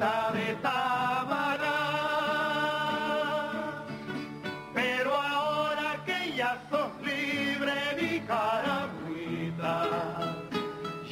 de 0.00 0.54
Tabará. 0.62 1.76
Pero 4.72 5.14
ahora 5.14 6.02
que 6.06 6.32
ya 6.34 6.58
sos 6.70 6.90
libre, 7.02 7.74
Nicaragüita, 8.00 9.74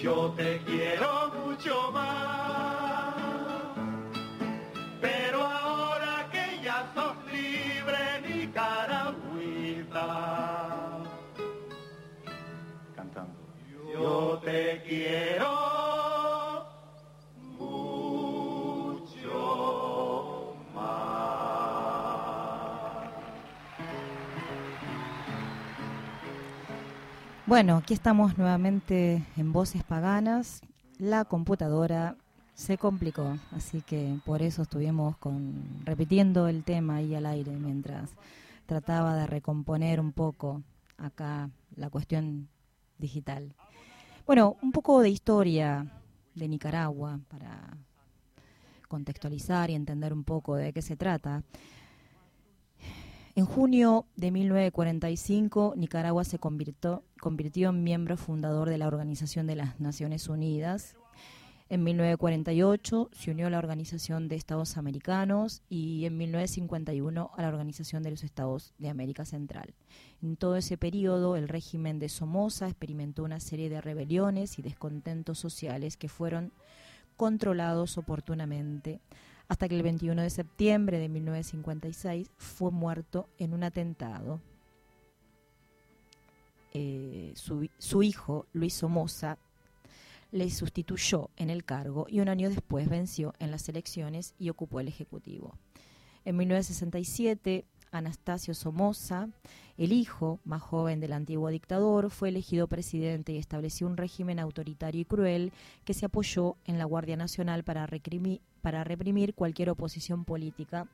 yo 0.02 0.32
te 0.38 0.58
quiero 0.64 1.30
mucho 1.44 1.92
más. 1.92 3.14
Pero 5.02 5.44
ahora 5.46 6.26
que 6.32 6.62
ya 6.62 6.90
sos 6.94 7.16
libre, 7.30 8.22
Nicaragüita, 8.26 10.06
Cantando. 12.96 13.38
yo 13.92 14.40
te 14.42 14.82
quiero 14.88 15.57
Bueno, 27.48 27.78
aquí 27.78 27.94
estamos 27.94 28.36
nuevamente 28.36 29.24
en 29.38 29.54
Voces 29.54 29.82
Paganas. 29.82 30.60
La 30.98 31.24
computadora 31.24 32.14
se 32.52 32.76
complicó, 32.76 33.38
así 33.52 33.80
que 33.80 34.18
por 34.26 34.42
eso 34.42 34.60
estuvimos 34.60 35.16
con, 35.16 35.64
repitiendo 35.86 36.46
el 36.48 36.62
tema 36.62 36.96
ahí 36.96 37.14
al 37.14 37.24
aire 37.24 37.52
mientras 37.52 38.10
trataba 38.66 39.16
de 39.16 39.26
recomponer 39.26 39.98
un 39.98 40.12
poco 40.12 40.62
acá 40.98 41.48
la 41.74 41.88
cuestión 41.88 42.50
digital. 42.98 43.54
Bueno, 44.26 44.58
un 44.60 44.70
poco 44.70 45.00
de 45.00 45.08
historia 45.08 45.86
de 46.34 46.48
Nicaragua 46.48 47.18
para 47.28 47.78
contextualizar 48.88 49.70
y 49.70 49.74
entender 49.74 50.12
un 50.12 50.22
poco 50.22 50.54
de 50.54 50.74
qué 50.74 50.82
se 50.82 50.96
trata. 50.96 51.42
En 53.38 53.44
junio 53.44 54.04
de 54.16 54.32
1945, 54.32 55.74
Nicaragua 55.76 56.24
se 56.24 56.40
convirtió, 56.40 57.04
en 57.70 57.84
miembro 57.84 58.16
fundador 58.16 58.68
de 58.68 58.78
la 58.78 58.88
Organización 58.88 59.46
de 59.46 59.54
las 59.54 59.78
Naciones 59.78 60.28
Unidas. 60.28 60.96
En 61.68 61.84
1948 61.84 63.10
se 63.12 63.30
unió 63.30 63.46
a 63.46 63.50
la 63.50 63.58
Organización 63.58 64.26
de 64.26 64.34
Estados 64.34 64.76
Americanos 64.76 65.62
y 65.68 66.04
en 66.04 66.16
1951 66.16 67.30
a 67.32 67.42
la 67.42 67.46
Organización 67.46 68.02
de 68.02 68.10
los 68.10 68.24
Estados 68.24 68.74
de 68.78 68.88
América 68.88 69.24
Central. 69.24 69.72
En 70.20 70.36
todo 70.36 70.56
ese 70.56 70.76
periodo, 70.76 71.36
el 71.36 71.46
régimen 71.46 72.00
de 72.00 72.08
Somoza 72.08 72.66
experimentó 72.66 73.22
una 73.22 73.38
serie 73.38 73.70
de 73.70 73.80
rebeliones 73.80 74.58
y 74.58 74.62
descontentos 74.62 75.38
sociales 75.38 75.96
que 75.96 76.08
fueron 76.08 76.52
controlados 77.16 77.98
oportunamente 77.98 79.00
hasta 79.48 79.68
que 79.68 79.76
el 79.76 79.82
21 79.82 80.22
de 80.22 80.30
septiembre 80.30 80.98
de 80.98 81.08
1956 81.08 82.30
fue 82.36 82.70
muerto 82.70 83.28
en 83.38 83.54
un 83.54 83.64
atentado. 83.64 84.40
Eh, 86.74 87.32
su, 87.34 87.68
su 87.78 88.02
hijo, 88.02 88.46
Luis 88.52 88.74
Somoza, 88.74 89.38
le 90.30 90.50
sustituyó 90.50 91.30
en 91.36 91.48
el 91.48 91.64
cargo 91.64 92.06
y 92.08 92.20
un 92.20 92.28
año 92.28 92.50
después 92.50 92.88
venció 92.88 93.32
en 93.38 93.50
las 93.50 93.68
elecciones 93.68 94.34
y 94.38 94.50
ocupó 94.50 94.80
el 94.80 94.88
Ejecutivo. 94.88 95.54
En 96.26 96.36
1967, 96.36 97.64
Anastasio 97.90 98.54
Somoza, 98.54 99.28
el 99.76 99.92
hijo 99.92 100.40
más 100.44 100.62
joven 100.62 101.00
del 101.00 101.12
antiguo 101.12 101.48
dictador, 101.50 102.10
fue 102.10 102.30
elegido 102.30 102.66
presidente 102.66 103.32
y 103.32 103.38
estableció 103.38 103.86
un 103.86 103.96
régimen 103.96 104.38
autoritario 104.38 105.00
y 105.00 105.04
cruel 105.04 105.52
que 105.84 105.94
se 105.94 106.06
apoyó 106.06 106.56
en 106.64 106.78
la 106.78 106.84
Guardia 106.84 107.16
Nacional 107.16 107.64
para, 107.64 107.86
reprimi- 107.86 108.40
para 108.60 108.84
reprimir 108.84 109.34
cualquier 109.34 109.70
oposición 109.70 110.24
política 110.24 110.88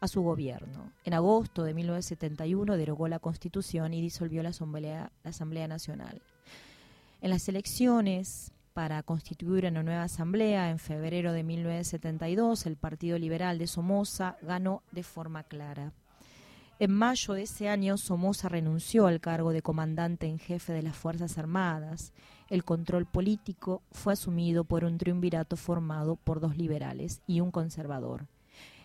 a 0.00 0.08
su 0.08 0.22
gobierno. 0.22 0.92
En 1.04 1.14
agosto 1.14 1.62
de 1.64 1.74
1971 1.74 2.76
derogó 2.76 3.08
la 3.08 3.18
Constitución 3.18 3.92
y 3.94 4.00
disolvió 4.00 4.42
la 4.42 4.50
Asamblea 4.50 5.68
Nacional. 5.68 6.22
En 7.20 7.30
las 7.30 7.48
elecciones 7.48 8.52
para 8.72 9.02
constituir 9.02 9.66
una 9.66 9.82
nueva 9.82 10.04
asamblea 10.04 10.70
en 10.70 10.78
febrero 10.78 11.32
de 11.32 11.42
1972, 11.42 12.64
el 12.66 12.76
Partido 12.76 13.18
Liberal 13.18 13.58
de 13.58 13.66
Somoza 13.66 14.36
ganó 14.42 14.82
de 14.92 15.02
forma 15.02 15.42
clara. 15.42 15.92
En 16.80 16.92
mayo 16.92 17.34
de 17.34 17.42
ese 17.42 17.68
año, 17.68 17.98
Somoza 17.98 18.48
renunció 18.48 19.06
al 19.06 19.20
cargo 19.20 19.52
de 19.52 19.60
comandante 19.60 20.26
en 20.26 20.38
jefe 20.38 20.72
de 20.72 20.82
las 20.82 20.96
Fuerzas 20.96 21.36
Armadas. 21.36 22.14
El 22.48 22.64
control 22.64 23.04
político 23.04 23.82
fue 23.92 24.14
asumido 24.14 24.64
por 24.64 24.84
un 24.84 24.96
triunvirato 24.96 25.58
formado 25.58 26.16
por 26.16 26.40
dos 26.40 26.56
liberales 26.56 27.20
y 27.26 27.40
un 27.40 27.50
conservador. 27.50 28.28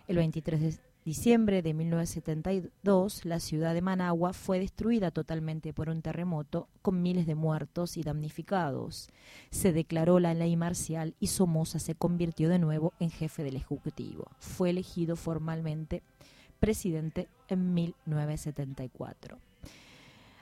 El 0.10 0.18
23 0.18 0.60
de 0.60 0.78
diciembre 1.06 1.62
de 1.62 1.74
1972, 1.74 3.24
la 3.24 3.40
ciudad 3.40 3.74
de 3.74 3.82
Managua 3.82 4.34
fue 4.34 4.60
destruida 4.60 5.10
totalmente 5.10 5.72
por 5.72 5.88
un 5.88 6.02
terremoto 6.02 6.68
con 6.82 7.02
miles 7.02 7.26
de 7.26 7.36
muertos 7.36 7.96
y 7.96 8.04
damnificados. 8.04 9.08
Se 9.52 9.72
declaró 9.72 10.20
la 10.20 10.34
ley 10.34 10.58
marcial 10.58 11.16
y 11.22 11.28
Somoza 11.28 11.80
se 11.80 11.96
convirtió 11.96 12.50
de 12.50 12.60
nuevo 12.60 12.92
en 13.00 13.10
jefe 13.10 13.42
del 13.46 13.56
Ejecutivo. 13.56 14.26
Fue 14.38 14.72
elegido 14.72 15.16
formalmente 15.16 16.04
presidente 16.66 17.28
en 17.48 17.76
1974. 17.76 19.38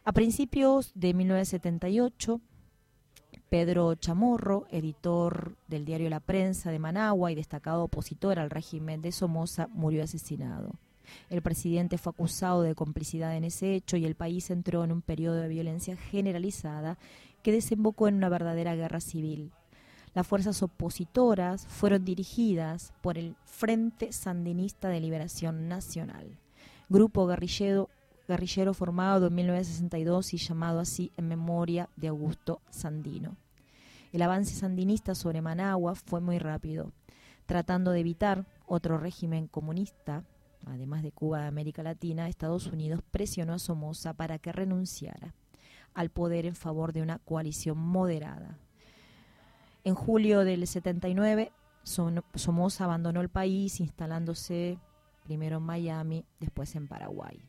A 0.06 0.14
principios 0.14 0.94
de 0.96 1.14
1978, 1.14 2.40
Pedro 3.50 3.94
Chamorro, 3.96 4.66
editor 4.72 5.58
del 5.68 5.84
diario 5.84 6.10
La 6.10 6.22
Prensa 6.22 6.72
de 6.72 6.80
Managua 6.80 7.30
y 7.30 7.36
destacado 7.36 7.84
opositor 7.84 8.40
al 8.40 8.52
régimen 8.52 9.02
de 9.02 9.12
Somoza, 9.12 9.68
murió 9.74 10.02
asesinado. 10.02 10.80
El 11.30 11.42
presidente 11.42 11.98
fue 11.98 12.12
acusado 12.12 12.62
de 12.62 12.74
complicidad 12.74 13.36
en 13.36 13.44
ese 13.44 13.76
hecho 13.76 13.98
y 13.98 14.06
el 14.06 14.16
país 14.16 14.50
entró 14.50 14.86
en 14.86 14.94
un 14.94 15.02
periodo 15.02 15.36
de 15.42 15.50
violencia 15.50 15.98
generalizada 15.98 16.98
que 17.42 17.52
desembocó 17.52 18.08
en 18.08 18.16
una 18.16 18.30
verdadera 18.30 18.76
guerra 18.76 19.02
civil. 19.02 19.52
Las 20.14 20.28
fuerzas 20.28 20.62
opositoras 20.62 21.66
fueron 21.66 22.06
dirigidas 22.06 22.94
por 23.02 23.18
el 23.18 23.36
Frente 23.46 24.14
Sandinista 24.14 24.90
de 24.90 25.00
Liberación 25.00 25.68
Nacional, 25.68 26.38
grupo 26.88 27.26
guerrillero, 27.26 27.90
formado 28.76 29.28
en 29.28 29.36
1962 29.36 30.36
y 30.36 30.38
llamado 30.38 30.80
así 30.80 31.12
en 31.18 31.28
memoria 31.28 31.90
de 31.96 32.10
Augusto 32.10 32.62
Sandino. 32.70 33.38
El 34.12 34.22
avance 34.22 34.54
sandinista 34.54 35.16
sobre 35.16 35.42
Managua 35.42 35.96
fue 35.96 36.22
muy 36.22 36.38
rápido, 36.38 36.92
tratando 37.48 37.90
de 37.90 38.02
evitar 38.02 38.46
otro 38.68 39.00
régimen 39.00 39.48
comunista, 39.48 40.24
además 40.68 41.02
de 41.02 41.12
Cuba 41.12 41.42
de 41.42 41.48
América 41.48 41.82
Latina, 41.82 42.30
Estados 42.30 42.68
Unidos 42.68 43.02
presionó 43.10 43.54
a 43.54 43.60
Somoza 43.60 44.14
para 44.14 44.38
que 44.38 44.52
renunciara 44.52 45.34
al 45.96 46.12
poder 46.12 46.46
en 46.46 46.56
favor 46.56 46.94
de 46.94 47.02
una 47.02 47.18
coalición 47.18 47.80
moderada. 47.80 48.60
En 49.86 49.96
julio 49.96 50.46
del 50.46 50.66
79, 50.66 51.52
Somoza 51.84 52.86
abandonó 52.86 53.20
el 53.20 53.28
país, 53.28 53.82
instalándose 53.82 54.80
primero 55.24 55.58
en 55.58 55.64
Miami, 55.64 56.26
después 56.40 56.76
en 56.76 56.88
Paraguay, 56.88 57.42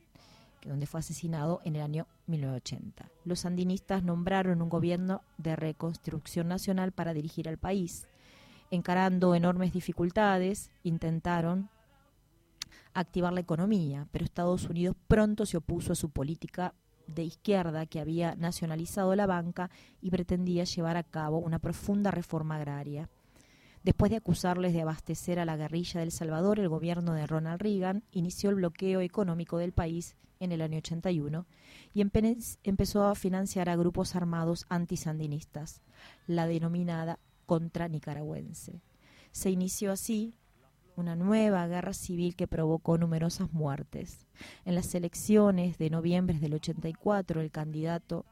donde 0.65 0.87
fue 0.87 0.99
asesinado 0.99 1.61
en 1.65 1.77
el 1.77 1.83
año 1.83 2.09
1980. 2.27 3.09
Los 3.25 3.41
sandinistas 3.41 4.03
nombraron 4.03 4.63
un 4.63 4.69
gobierno 4.69 5.23
de 5.39 5.55
reconstrucción 5.55 6.49
nacional 6.49 6.91
para 6.91 7.15
dirigir 7.15 7.49
al 7.49 7.59
país. 7.59 8.09
Encarando 8.73 9.37
enormes 9.37 9.73
dificultades, 9.73 10.73
intentaron 10.83 11.71
activar 12.95 13.33
la 13.33 13.41
economía, 13.41 14.09
pero 14.11 14.25
Estados 14.25 14.69
Unidos 14.69 14.97
pronto 15.07 15.47
se 15.47 15.59
opuso 15.59 15.93
a 15.93 15.97
su 15.97 16.11
política 16.11 16.75
de 17.07 17.25
izquierda 17.25 17.87
que 17.87 18.01
había 18.01 18.35
nacionalizado 18.37 19.15
la 19.15 19.27
banca 19.27 19.71
y 20.01 20.11
pretendía 20.11 20.65
llevar 20.65 20.97
a 20.97 21.03
cabo 21.03 21.39
una 21.39 21.59
profunda 21.59 22.11
reforma 22.11 22.57
agraria. 22.57 23.09
Después 23.83 24.11
de 24.11 24.17
acusarles 24.17 24.73
de 24.73 24.81
abastecer 24.81 25.39
a 25.39 25.45
la 25.45 25.57
guerrilla 25.57 26.01
del 26.01 26.11
Salvador, 26.11 26.59
el 26.59 26.71
gobierno 26.71 27.13
de 27.13 27.27
Ronald 27.27 27.61
Reagan 27.61 28.03
inició 28.13 28.49
el 28.49 28.57
bloqueo 28.57 29.03
económico 29.03 29.59
del 29.59 29.73
país 29.73 30.17
en 30.41 30.53
el 30.53 30.63
año 30.63 30.79
81 30.79 31.47
y 31.93 32.01
empezó 32.01 33.05
a 33.05 33.15
financiar 33.15 33.69
a 33.69 33.77
grupos 33.77 34.17
armados 34.17 34.65
antisandinistas, 34.69 35.83
la 36.27 36.47
denominada 36.47 37.19
contra 37.47 37.89
nicaragüense. 37.89 38.81
Se 39.33 39.51
inició 39.51 39.93
así 39.93 40.35
una 40.97 41.17
nueva 41.17 41.67
guerra 41.67 41.93
civil 41.93 42.37
que 42.37 42.47
provocó 42.47 42.99
numerosas 42.99 43.53
muertes. 43.53 44.27
En 44.65 44.75
las 44.75 44.95
elecciones 44.95 45.79
de 45.79 45.91
noviembre 45.91 46.39
del 46.39 46.55
84, 46.55 47.41
el 47.41 47.51
candidato 47.51 48.25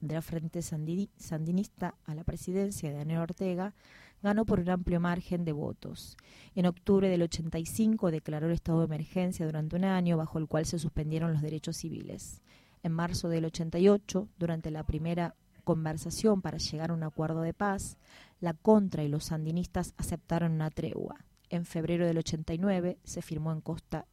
de 0.00 0.14
la 0.14 0.22
Frente 0.22 0.62
Sandinista 0.62 1.94
a 2.04 2.14
la 2.14 2.24
presidencia, 2.24 2.92
Daniel 2.92 3.20
Ortega, 3.20 3.74
ganó 4.22 4.44
por 4.44 4.60
un 4.60 4.70
amplio 4.70 5.00
margen 5.00 5.44
de 5.44 5.52
votos. 5.52 6.16
En 6.54 6.66
octubre 6.66 7.08
del 7.08 7.22
85 7.22 8.10
declaró 8.10 8.46
el 8.46 8.52
estado 8.52 8.80
de 8.80 8.86
emergencia 8.86 9.46
durante 9.46 9.76
un 9.76 9.84
año, 9.84 10.16
bajo 10.16 10.38
el 10.38 10.48
cual 10.48 10.66
se 10.66 10.78
suspendieron 10.78 11.32
los 11.32 11.42
derechos 11.42 11.76
civiles. 11.76 12.42
En 12.82 12.92
marzo 12.92 13.28
del 13.28 13.44
88, 13.44 14.28
durante 14.38 14.70
la 14.70 14.84
primera 14.84 15.34
conversación 15.64 16.42
para 16.42 16.58
llegar 16.58 16.90
a 16.90 16.94
un 16.94 17.02
acuerdo 17.02 17.42
de 17.42 17.52
paz, 17.52 17.98
la 18.40 18.54
contra 18.54 19.02
y 19.02 19.08
los 19.08 19.24
sandinistas 19.24 19.94
aceptaron 19.96 20.52
una 20.52 20.70
tregua. 20.70 21.25
En 21.50 21.64
febrero 21.64 22.06
del 22.06 22.18
89 22.18 22.98
se 23.04 23.22
firmó 23.22 23.52
en 23.52 23.60
Costa 23.60 24.06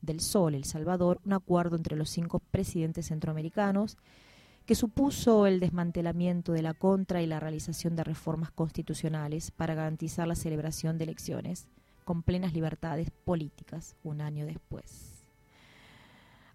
del 0.00 0.20
Sol, 0.20 0.54
El 0.54 0.64
Salvador, 0.64 1.20
un 1.24 1.32
acuerdo 1.32 1.76
entre 1.76 1.96
los 1.96 2.10
cinco 2.10 2.38
presidentes 2.38 3.06
centroamericanos 3.06 3.96
que 4.64 4.74
supuso 4.74 5.46
el 5.46 5.60
desmantelamiento 5.60 6.52
de 6.52 6.62
la 6.62 6.74
contra 6.74 7.22
y 7.22 7.26
la 7.26 7.40
realización 7.40 7.96
de 7.96 8.04
reformas 8.04 8.50
constitucionales 8.50 9.50
para 9.50 9.74
garantizar 9.74 10.28
la 10.28 10.34
celebración 10.34 10.98
de 10.98 11.04
elecciones 11.04 11.68
con 12.04 12.22
plenas 12.22 12.52
libertades 12.52 13.10
políticas 13.10 13.96
un 14.02 14.20
año 14.20 14.46
después. 14.46 15.17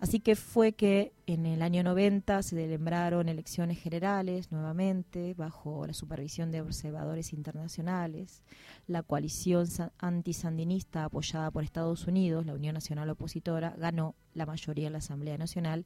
Así 0.04 0.20
que 0.20 0.36
fue 0.36 0.74
que 0.74 1.14
en 1.28 1.46
el 1.46 1.62
año 1.62 1.82
90 1.82 2.44
se 2.44 2.58
celebraron 2.58 3.30
elecciones 3.30 3.80
generales 3.80 4.52
nuevamente 4.52 5.34
bajo 5.34 5.88
la 5.88 5.94
supervisión 5.94 6.52
de 6.52 6.60
observadores 6.60 7.32
internacionales. 7.32 8.44
La 8.86 9.02
coalición 9.02 9.66
antisandinista 10.00 11.06
apoyada 11.06 11.52
por 11.52 11.64
Estados 11.64 12.06
Unidos, 12.06 12.46
la 12.46 12.54
Unión 12.54 12.74
Nacional 12.74 13.10
Opositora, 13.12 13.76
ganó 13.78 14.14
la 14.34 14.46
mayoría 14.46 14.88
en 14.88 14.92
la 14.92 15.00
Asamblea 15.00 15.38
Nacional 15.38 15.86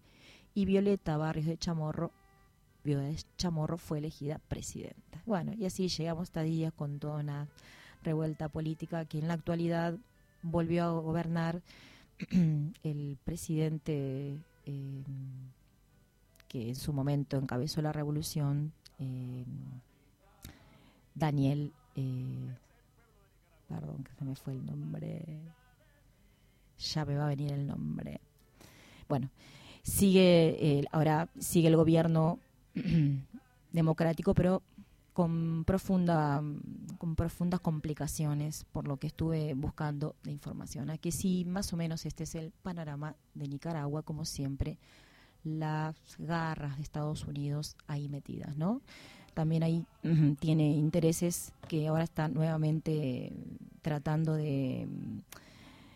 y 0.56 0.66
Violeta 0.66 1.16
Barrios 1.18 1.46
de 1.46 1.60
Chamorro, 1.60 2.12
de 2.84 3.16
Chamorro 3.38 3.78
fue 3.78 4.00
elegida 4.00 4.42
presidenta. 4.48 5.22
Bueno, 5.28 5.54
y 5.54 5.66
así 5.66 5.90
llegamos 5.90 6.24
hasta 6.24 6.42
día 6.42 6.72
con 6.72 6.98
toda 6.98 7.20
una 7.20 7.48
revuelta 8.02 8.50
política 8.50 9.06
que 9.06 9.20
en 9.20 9.28
la 9.28 9.36
actualidad 9.36 9.94
volvió 10.42 10.86
a 10.86 10.90
gobernar 10.90 11.62
el 12.84 13.18
presidente 13.24 14.38
eh, 14.66 15.04
que 16.48 16.70
en 16.70 16.76
su 16.76 16.94
momento 16.94 17.38
encabezó 17.38 17.82
la 17.82 17.92
revolución, 17.92 18.74
eh, 19.00 19.46
Daniel, 21.14 21.74
eh, 21.96 22.56
perdón 23.68 24.04
que 24.04 24.14
se 24.14 24.26
me 24.26 24.36
fue 24.36 24.54
el 24.54 24.66
nombre, 24.66 25.24
ya 26.80 27.06
me 27.06 27.16
va 27.16 27.26
a 27.26 27.30
venir 27.30 27.52
el 27.52 27.68
nombre. 27.68 28.20
Bueno, 29.08 29.30
sigue, 29.84 30.86
ahora 30.92 31.30
sigue 31.40 31.68
el 31.68 31.76
gobierno 31.76 32.40
democrático, 33.72 34.34
pero 34.34 34.64
con, 35.18 35.64
profunda, 35.66 36.44
con 37.00 37.16
profundas 37.16 37.60
complicaciones, 37.60 38.66
por 38.72 38.88
lo 38.88 38.98
que 38.98 39.08
estuve 39.08 39.56
buscando 39.56 40.16
de 40.22 40.30
información. 40.30 40.92
Aquí 40.92 41.12
sí, 41.12 41.44
más 41.44 41.74
o 41.74 41.76
menos 41.76 42.06
este 42.06 42.26
es 42.26 42.36
el 42.36 42.52
panorama 42.52 43.16
de 43.34 43.48
Nicaragua, 43.48 44.04
como 44.04 44.26
siempre, 44.26 44.78
las 45.44 45.96
garras 46.20 46.78
de 46.78 46.84
Estados 46.84 47.26
Unidos 47.26 47.76
ahí 47.88 48.10
metidas, 48.10 48.58
¿no? 48.58 48.82
También 49.34 49.64
ahí 49.64 49.84
tiene 50.40 50.70
intereses 50.74 51.52
que 51.68 51.88
ahora 51.88 52.04
están 52.04 52.36
nuevamente 52.36 53.34
tratando 53.82 54.36
de, 54.36 54.88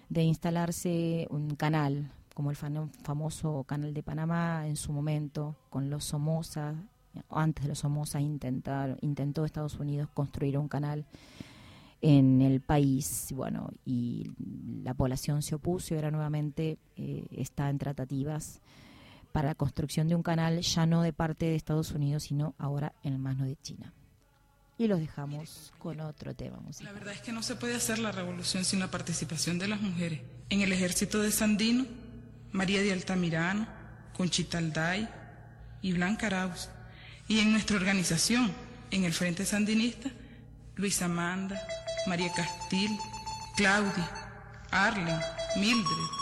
de 0.10 0.24
instalarse 0.24 1.28
un 1.30 1.56
canal, 1.58 2.12
como 2.34 2.50
el 2.50 2.58
famoso 2.58 3.66
canal 3.66 3.94
de 3.94 4.02
Panamá 4.02 4.66
en 4.66 4.78
su 4.78 4.92
momento, 4.92 5.56
con 5.70 5.92
los 5.92 6.06
Somoza, 6.06 6.74
antes 7.30 7.63
de 7.63 7.69
los 7.69 7.80
Somoza 7.80 8.19
intentar, 8.19 8.97
intentó 9.02 9.45
Estados 9.45 9.80
Unidos 9.80 10.10
construir 10.13 10.58
un 10.58 10.67
canal 10.67 11.06
en 12.02 12.41
el 12.41 12.62
país, 12.62 13.28
bueno, 13.36 13.69
y 13.86 14.32
la 14.84 14.93
población 14.93 15.43
se 15.43 15.56
opuso 15.56 15.93
y 15.93 15.97
ahora 15.97 16.10
nuevamente 16.10 16.80
eh, 16.95 17.26
está 17.32 17.69
en 17.69 17.78
tratativas 17.78 18.60
para 19.32 19.50
la 19.50 19.56
construcción 19.56 20.08
de 20.08 20.15
un 20.15 20.24
canal 20.24 20.62
ya 20.62 20.86
no 20.86 21.04
de 21.04 21.13
parte 21.13 21.45
de 21.45 21.56
Estados 21.56 21.91
Unidos, 21.91 22.24
sino 22.24 22.56
ahora 22.58 22.93
en 23.04 23.19
mano 23.19 23.45
de 23.45 23.56
China. 23.56 23.93
Y 24.78 24.88
los 24.88 25.00
dejamos 25.00 25.71
con 25.78 26.00
otro 26.00 26.34
tema 26.34 26.58
La 26.82 26.91
verdad 26.91 27.13
es 27.13 27.21
que 27.21 27.32
no 27.32 27.43
se 27.43 27.56
puede 27.56 27.76
hacer 27.76 28.00
la 28.00 28.12
revolución 28.12 28.65
sin 28.65 28.80
la 28.80 28.89
participación 28.89 29.60
de 29.60 29.67
las 29.67 29.80
mujeres. 29.80 30.21
En 30.50 30.62
el 30.62 30.71
ejército 30.71 31.21
de 31.21 31.32
Sandino, 31.32 31.86
María 32.52 32.82
de 32.82 32.91
Altamirano, 32.91 33.67
Conchita 34.17 34.58
Alday 34.58 35.08
y 35.84 35.93
Blanca 35.93 36.28
Arauz 36.28 36.69
y 37.32 37.39
en 37.39 37.54
nuestra 37.54 37.78
organización, 37.78 38.52
en 38.91 39.06
el 39.06 39.13
Frente 39.13 39.46
Sandinista, 39.46 40.10
Luisa 40.76 41.06
Amanda, 41.06 41.58
María 42.06 42.30
Castil, 42.34 42.89
Claudia, 43.56 44.12
Arlen, 44.70 45.17
Mildred, 45.56 46.21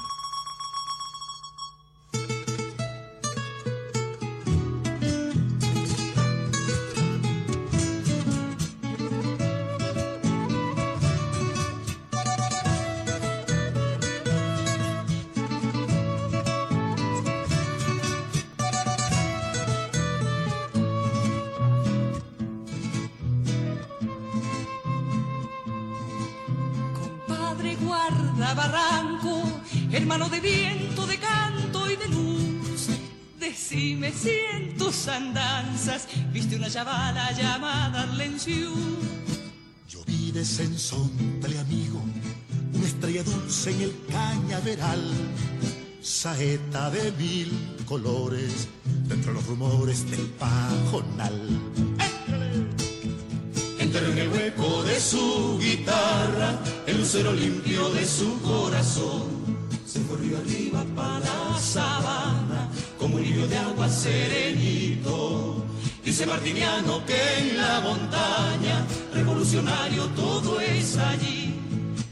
Sensontle 40.50 41.60
amigo, 41.60 42.02
una 42.74 42.86
estrella 42.86 43.22
dulce 43.24 43.70
en 43.70 43.82
el 43.82 43.95
cañaveral, 44.12 45.00
saeta 46.02 46.89
de 46.89 47.12
mil 47.12 47.52
colores, 47.86 48.68
dentro 49.08 49.32
de 49.32 49.39
los 49.39 49.45
rumores 49.45 50.10
del 50.10 50.26
pajonal. 50.39 51.39
Entró 53.78 54.08
en 54.08 54.18
el 54.18 54.28
hueco 54.30 54.84
de 54.84 55.00
su 55.00 55.60
guitarra, 55.62 56.60
el 56.88 56.97
lucero 56.97 57.32
limpio 57.32 57.89
de 57.91 58.06
su 58.06 58.41
corazón 58.41 59.39
se 59.86 60.00
río 60.00 60.38
arriba 60.38 60.84
para 60.95 61.20
la 61.20 61.60
sabana, 61.60 62.70
como 62.97 63.18
un 63.18 63.26
hilo 63.26 63.47
de 63.47 63.58
agua 63.58 63.88
serenito. 63.88 65.68
Dice 66.10 66.26
Martiniano 66.26 67.05
que 67.05 67.38
en 67.38 67.55
la 67.55 67.82
montaña, 67.82 68.84
revolucionario 69.14 70.05
todo 70.16 70.60
es 70.60 70.97
allí, 70.97 71.53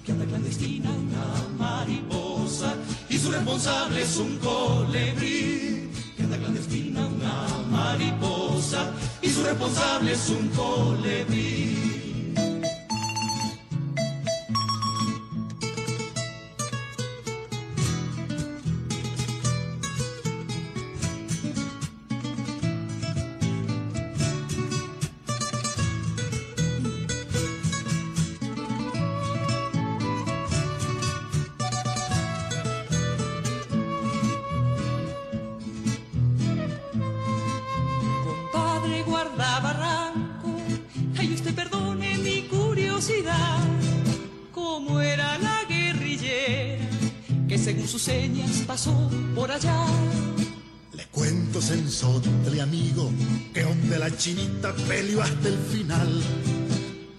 que 0.06 0.12
anda 0.12 0.24
clandestina 0.24 0.92
una 0.92 1.58
mariposa 1.58 2.76
y 3.10 3.18
su 3.18 3.32
responsable 3.32 4.04
es 4.04 4.18
un 4.18 4.38
colibrí. 4.38 5.90
Que 6.16 6.24
anda 6.24 6.38
clandestina 6.38 7.08
una 7.08 7.48
mariposa 7.72 8.94
y 9.20 9.30
su 9.30 9.42
responsable 9.44 10.12
es 10.12 10.30
un 10.30 10.48
colibrí. 10.50 11.77
Por? 49.48 50.98
Le 50.98 51.06
cuento 51.06 51.62
sensotle, 51.62 52.62
amigo, 52.62 53.12
que 53.54 53.64
donde 53.64 54.00
la 54.00 54.16
chinita 54.16 54.74
peleó 54.88 55.22
hasta 55.22 55.48
el 55.48 55.58
final. 55.58 56.22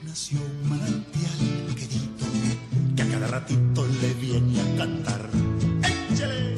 Nació 0.04 0.38
un 0.40 0.68
manantial 0.68 1.74
querido, 1.74 2.26
que 2.96 3.02
a 3.02 3.08
cada 3.08 3.26
ratito 3.28 3.86
le 4.00 4.14
viene 4.14 4.60
a 4.60 4.76
cantar. 4.76 5.30
¡Échale! 6.12 6.56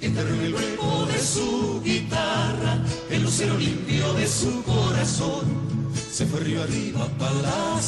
En 0.00 0.16
el 0.16 0.54
hueco 0.54 1.06
de 1.06 1.18
su 1.18 1.82
guitarra 1.84 2.78
el 3.10 3.22
lucero 3.22 3.56
limpio 3.58 4.12
de 4.14 4.26
su 4.26 4.62
corazón. 4.62 5.70
Se 6.12 6.26
fue 6.26 6.40
río 6.40 6.62
arriba 6.62 7.08
para 7.18 7.32
la 7.42 7.82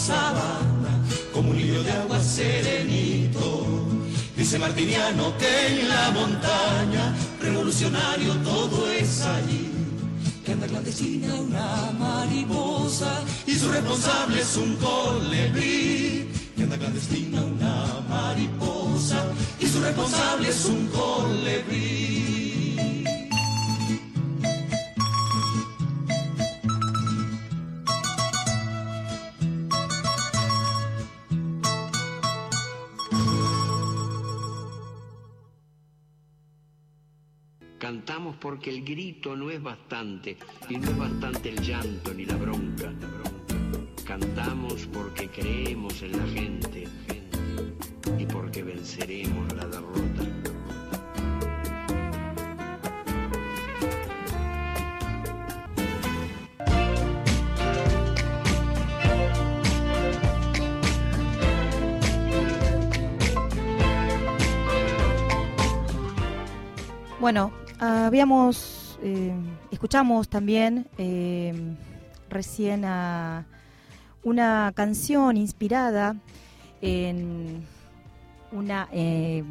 Martiniano 4.58 5.36
que 5.38 5.66
en 5.66 5.88
la 5.88 6.10
montaña 6.10 7.14
revolucionario 7.40 8.34
todo 8.44 8.90
es 8.90 9.22
allí. 9.22 9.70
Que 10.44 10.52
anda 10.52 10.66
clandestina 10.66 11.34
una 11.36 11.92
mariposa 11.98 13.22
y 13.46 13.54
su 13.54 13.70
responsable 13.70 14.42
es 14.42 14.56
un 14.56 14.76
colibrí. 14.76 16.28
Que 16.54 16.64
anda 16.64 16.76
clandestina 16.76 17.40
una 17.42 18.04
mariposa 18.08 19.24
y 19.58 19.66
su 19.66 19.80
responsable 19.80 20.48
es 20.50 20.64
un 20.66 20.86
colibrí. 20.88 21.41
Porque 38.52 38.68
el 38.68 38.84
grito 38.84 39.34
no 39.34 39.48
es 39.48 39.62
bastante, 39.62 40.36
y 40.68 40.76
no 40.76 40.90
es 40.90 40.98
bastante 40.98 41.48
el 41.48 41.62
llanto 41.62 42.12
ni 42.12 42.26
la 42.26 42.36
bronca. 42.36 42.92
Cantamos 44.04 44.86
porque 44.92 45.26
creemos 45.28 46.02
en 46.02 46.12
la 46.12 46.26
gente, 46.26 46.86
y 48.18 48.26
porque 48.26 48.62
venceremos 48.62 49.50
la 49.54 49.64
derrota. 49.64 50.22
Bueno, 67.18 67.61
habíamos, 67.82 68.98
eh, 69.02 69.32
escuchamos 69.70 70.28
también 70.28 70.86
eh, 70.98 71.52
recién 72.28 72.84
a 72.84 73.44
una 74.22 74.72
canción 74.74 75.36
inspirada 75.36 76.14
en 76.80 77.64
una 78.52 78.88
eh, 78.92 79.42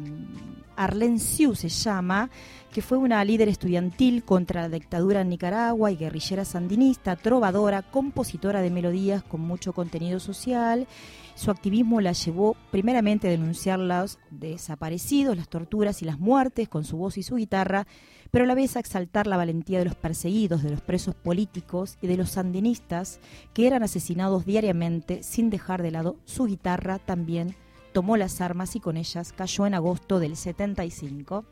Arlene 0.76 1.18
se 1.18 1.68
llama, 1.68 2.30
que 2.72 2.82
fue 2.82 2.96
una 2.98 3.24
líder 3.24 3.48
estudiantil 3.48 4.24
contra 4.24 4.62
la 4.62 4.68
dictadura 4.68 5.20
en 5.20 5.28
Nicaragua 5.28 5.90
y 5.90 5.96
guerrillera 5.96 6.44
sandinista, 6.44 7.16
trovadora, 7.16 7.82
compositora 7.82 8.62
de 8.62 8.70
melodías 8.70 9.22
con 9.22 9.42
mucho 9.42 9.72
contenido 9.72 10.18
social. 10.20 10.86
Su 11.34 11.50
activismo 11.50 12.00
la 12.00 12.12
llevó 12.12 12.56
primeramente 12.70 13.28
a 13.28 13.30
denunciar 13.30 13.78
los 13.78 14.18
desaparecidos, 14.30 15.36
las 15.36 15.48
torturas 15.48 16.02
y 16.02 16.06
las 16.06 16.18
muertes 16.18 16.68
con 16.68 16.84
su 16.84 16.96
voz 16.96 17.18
y 17.18 17.22
su 17.22 17.36
guitarra, 17.36 17.86
pero 18.32 18.44
a 18.44 18.48
la 18.48 18.54
vez 18.54 18.74
a 18.76 18.80
exaltar 18.80 19.28
la 19.28 19.36
valentía 19.36 19.78
de 19.78 19.84
los 19.84 19.94
perseguidos, 19.94 20.62
de 20.62 20.70
los 20.70 20.80
presos 20.80 21.14
políticos 21.14 21.98
y 22.00 22.06
de 22.06 22.16
los 22.16 22.30
sandinistas 22.30 23.20
que 23.52 23.66
eran 23.66 23.82
asesinados 23.82 24.46
diariamente 24.46 25.22
sin 25.22 25.50
dejar 25.50 25.82
de 25.82 25.90
lado 25.90 26.16
su 26.24 26.46
guitarra 26.46 26.98
también 26.98 27.54
tomó 27.92 28.16
las 28.16 28.40
armas 28.40 28.74
y 28.74 28.80
con 28.80 28.96
ellas 28.96 29.34
cayó 29.34 29.66
en 29.66 29.74
agosto 29.74 30.18
del 30.18 30.36
75 30.36 31.44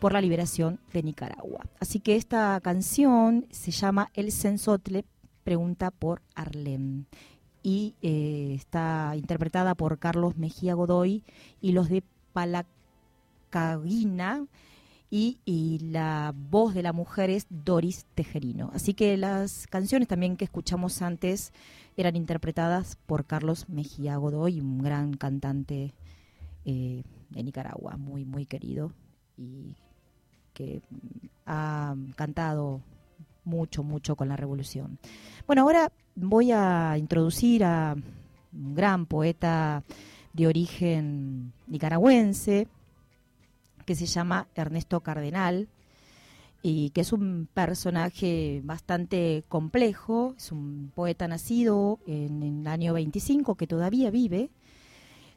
por 0.00 0.12
la 0.12 0.20
liberación 0.20 0.80
de 0.92 1.04
Nicaragua. 1.04 1.64
Así 1.78 2.00
que 2.00 2.16
esta 2.16 2.60
canción 2.60 3.46
se 3.50 3.70
llama 3.70 4.10
El 4.14 4.32
Sensotle, 4.32 5.04
pregunta 5.44 5.92
por 5.92 6.22
Arlem, 6.34 7.04
y 7.62 7.94
eh, 8.02 8.54
está 8.56 9.12
interpretada 9.14 9.76
por 9.76 10.00
Carlos 10.00 10.36
Mejía 10.36 10.74
Godoy 10.74 11.22
y 11.60 11.70
los 11.70 11.88
de 11.88 12.02
Palacaguina. 12.32 12.66
Y, 15.10 15.78
la 15.90 16.34
voz 16.36 16.74
de 16.74 16.82
la 16.82 16.92
mujer 16.92 17.30
es 17.30 17.46
Doris 17.48 18.04
Tejerino. 18.14 18.70
Así 18.74 18.92
que 18.92 19.16
las 19.16 19.66
canciones 19.66 20.06
también 20.06 20.36
que 20.36 20.44
escuchamos 20.44 21.00
antes 21.00 21.52
eran 21.96 22.14
interpretadas 22.14 22.96
por 23.06 23.24
Carlos 23.24 23.68
Mejía 23.68 24.16
Godoy, 24.16 24.60
un 24.60 24.82
gran 24.82 25.14
cantante 25.14 25.94
eh, 26.66 27.02
de 27.30 27.42
Nicaragua, 27.42 27.96
muy, 27.96 28.26
muy 28.26 28.44
querido 28.44 28.92
y 29.38 29.76
que 30.52 30.82
mm, 30.90 31.26
ha 31.46 31.96
cantado 32.14 32.82
mucho, 33.44 33.82
mucho 33.82 34.14
con 34.14 34.28
la 34.28 34.36
revolución. 34.36 34.98
Bueno, 35.46 35.62
ahora 35.62 35.90
voy 36.14 36.52
a 36.52 36.98
introducir 36.98 37.64
a 37.64 37.96
un 38.52 38.74
gran 38.74 39.06
poeta 39.06 39.82
de 40.34 40.46
origen 40.46 41.52
nicaragüense 41.66 42.68
que 43.88 43.94
se 43.94 44.04
llama 44.04 44.48
Ernesto 44.54 45.00
Cardenal 45.00 45.66
y 46.60 46.90
que 46.90 47.00
es 47.00 47.14
un 47.14 47.48
personaje 47.54 48.60
bastante 48.62 49.44
complejo, 49.48 50.34
es 50.36 50.52
un 50.52 50.92
poeta 50.94 51.26
nacido 51.26 51.98
en, 52.06 52.42
el 52.42 52.66
año 52.66 52.92
25 52.92 53.54
que 53.54 53.66
todavía 53.66 54.10
vive 54.10 54.50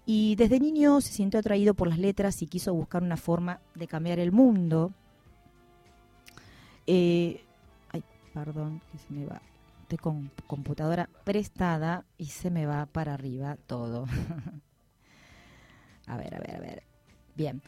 y 0.06 0.36
desde 0.36 0.60
niño 0.60 1.00
se 1.00 1.14
sintió 1.14 1.40
atraído 1.40 1.76
por 1.76 1.88
las 1.88 1.98
letras 1.98 2.42
y 2.42 2.48
quiso 2.48 2.74
buscar 2.74 3.04
una 3.04 3.16
forma 3.16 3.62
de 3.74 3.88
cambiar 3.88 4.20
el 4.20 4.34
mundo. 4.34 4.92
Eh, 6.88 7.46
ay, 7.94 8.04
perdón, 8.34 8.82
que 8.92 8.98
se 8.98 9.14
me 9.14 9.26
va. 9.26 9.42
Estoy 9.84 9.98
con 9.98 10.30
computadora 10.46 11.08
prestada 11.24 12.04
y 12.18 12.26
se 12.26 12.52
me 12.52 12.66
va 12.66 12.86
para 12.86 13.14
arriba 13.14 13.56
todo. 13.66 14.08
a 16.06 16.18
ver, 16.18 16.36
a 16.36 16.40
ver, 16.40 16.56
a 16.58 16.60
ver. 16.60 16.84
Bien. 17.34 17.62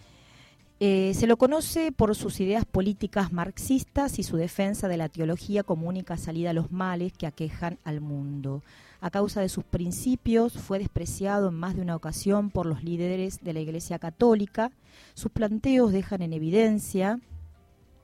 Eh, 0.86 1.14
se 1.14 1.28
lo 1.28 1.38
conoce 1.38 1.94
por 1.94 2.14
sus 2.14 2.42
ideas 2.42 2.66
políticas 2.66 3.32
marxistas 3.32 4.20
y 4.20 4.24
su 4.24 4.36
defensa 4.36 4.90
de 4.90 4.98
la 4.98 5.08
teología 5.08 5.64
como 5.64 5.88
única 5.88 6.18
salida 6.18 6.50
a 6.50 6.54
los 6.54 6.74
males 6.74 7.14
que 7.14 7.26
aquejan 7.26 7.80
al 7.86 8.02
mundo. 8.02 8.64
A 9.00 9.10
causa 9.10 9.40
de 9.40 9.48
sus 9.48 9.64
principios 9.64 10.52
fue 10.52 10.80
despreciado 10.80 11.48
en 11.48 11.54
más 11.54 11.78
de 11.78 11.84
una 11.84 11.96
ocasión 11.96 12.50
por 12.50 12.66
los 12.66 12.84
líderes 12.84 13.42
de 13.42 13.54
la 13.54 13.62
Iglesia 13.62 13.98
Católica. 13.98 14.74
Sus 15.14 15.32
planteos 15.32 15.94
dejan 15.94 16.22
en 16.22 16.34
evidencia... 16.34 17.18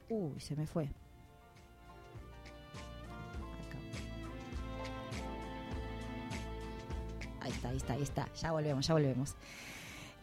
Uy, 0.07 0.39
se 0.39 0.55
me 0.55 0.65
fue. 0.65 0.89
Ahí 7.41 7.51
está, 7.51 7.67
ahí 7.67 7.77
está, 7.77 7.93
ahí 7.95 8.03
está. 8.03 8.29
Ya 8.35 8.53
volvemos, 8.53 8.87
ya 8.87 8.93
volvemos. 8.93 9.35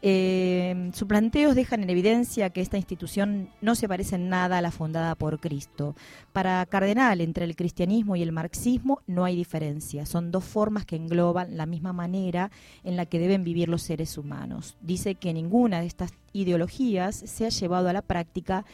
Eh, 0.03 0.91
sus 0.93 1.09
planteos 1.09 1.55
dejan 1.55 1.83
en 1.83 1.91
evidencia 1.91 2.51
que 2.51 2.61
esta 2.61 2.77
institución 2.77 3.49
no 3.61 3.75
se 3.75 3.89
parece 3.89 4.17
en 4.17 4.29
nada 4.29 4.59
a 4.59 4.63
la 4.63 4.71
fundada 4.71 5.15
por 5.15 5.41
Cristo. 5.41 5.97
Para 6.33 6.65
Cardenal, 6.67 7.21
entre 7.21 7.45
el 7.45 7.57
cristianismo 7.57 8.15
y 8.17 8.23
el 8.23 8.33
marxismo 8.33 9.01
no 9.07 9.25
hay 9.25 9.37
diferencia. 9.37 10.07
Son 10.07 10.31
dos 10.31 10.45
formas 10.45 10.85
que 10.85 10.97
engloban 10.97 11.57
la 11.57 11.67
misma 11.67 11.93
manera 11.93 12.51
en 12.85 12.97
la 12.97 13.07
que 13.07 13.19
deben 13.19 13.45
vivir 13.45 13.69
los 13.69 13.83
seres 13.83 14.19
humanos. 14.19 14.77
Dice 14.81 15.15
que 15.15 15.33
ninguna 15.33 15.81
de 15.81 15.87
estas 15.87 16.13
ideologías 16.33 17.17
se 17.17 17.47
ha 17.47 17.51
llevado 17.51 17.89
a 17.89 17.93
la 17.93 18.03
práctica 18.03 18.65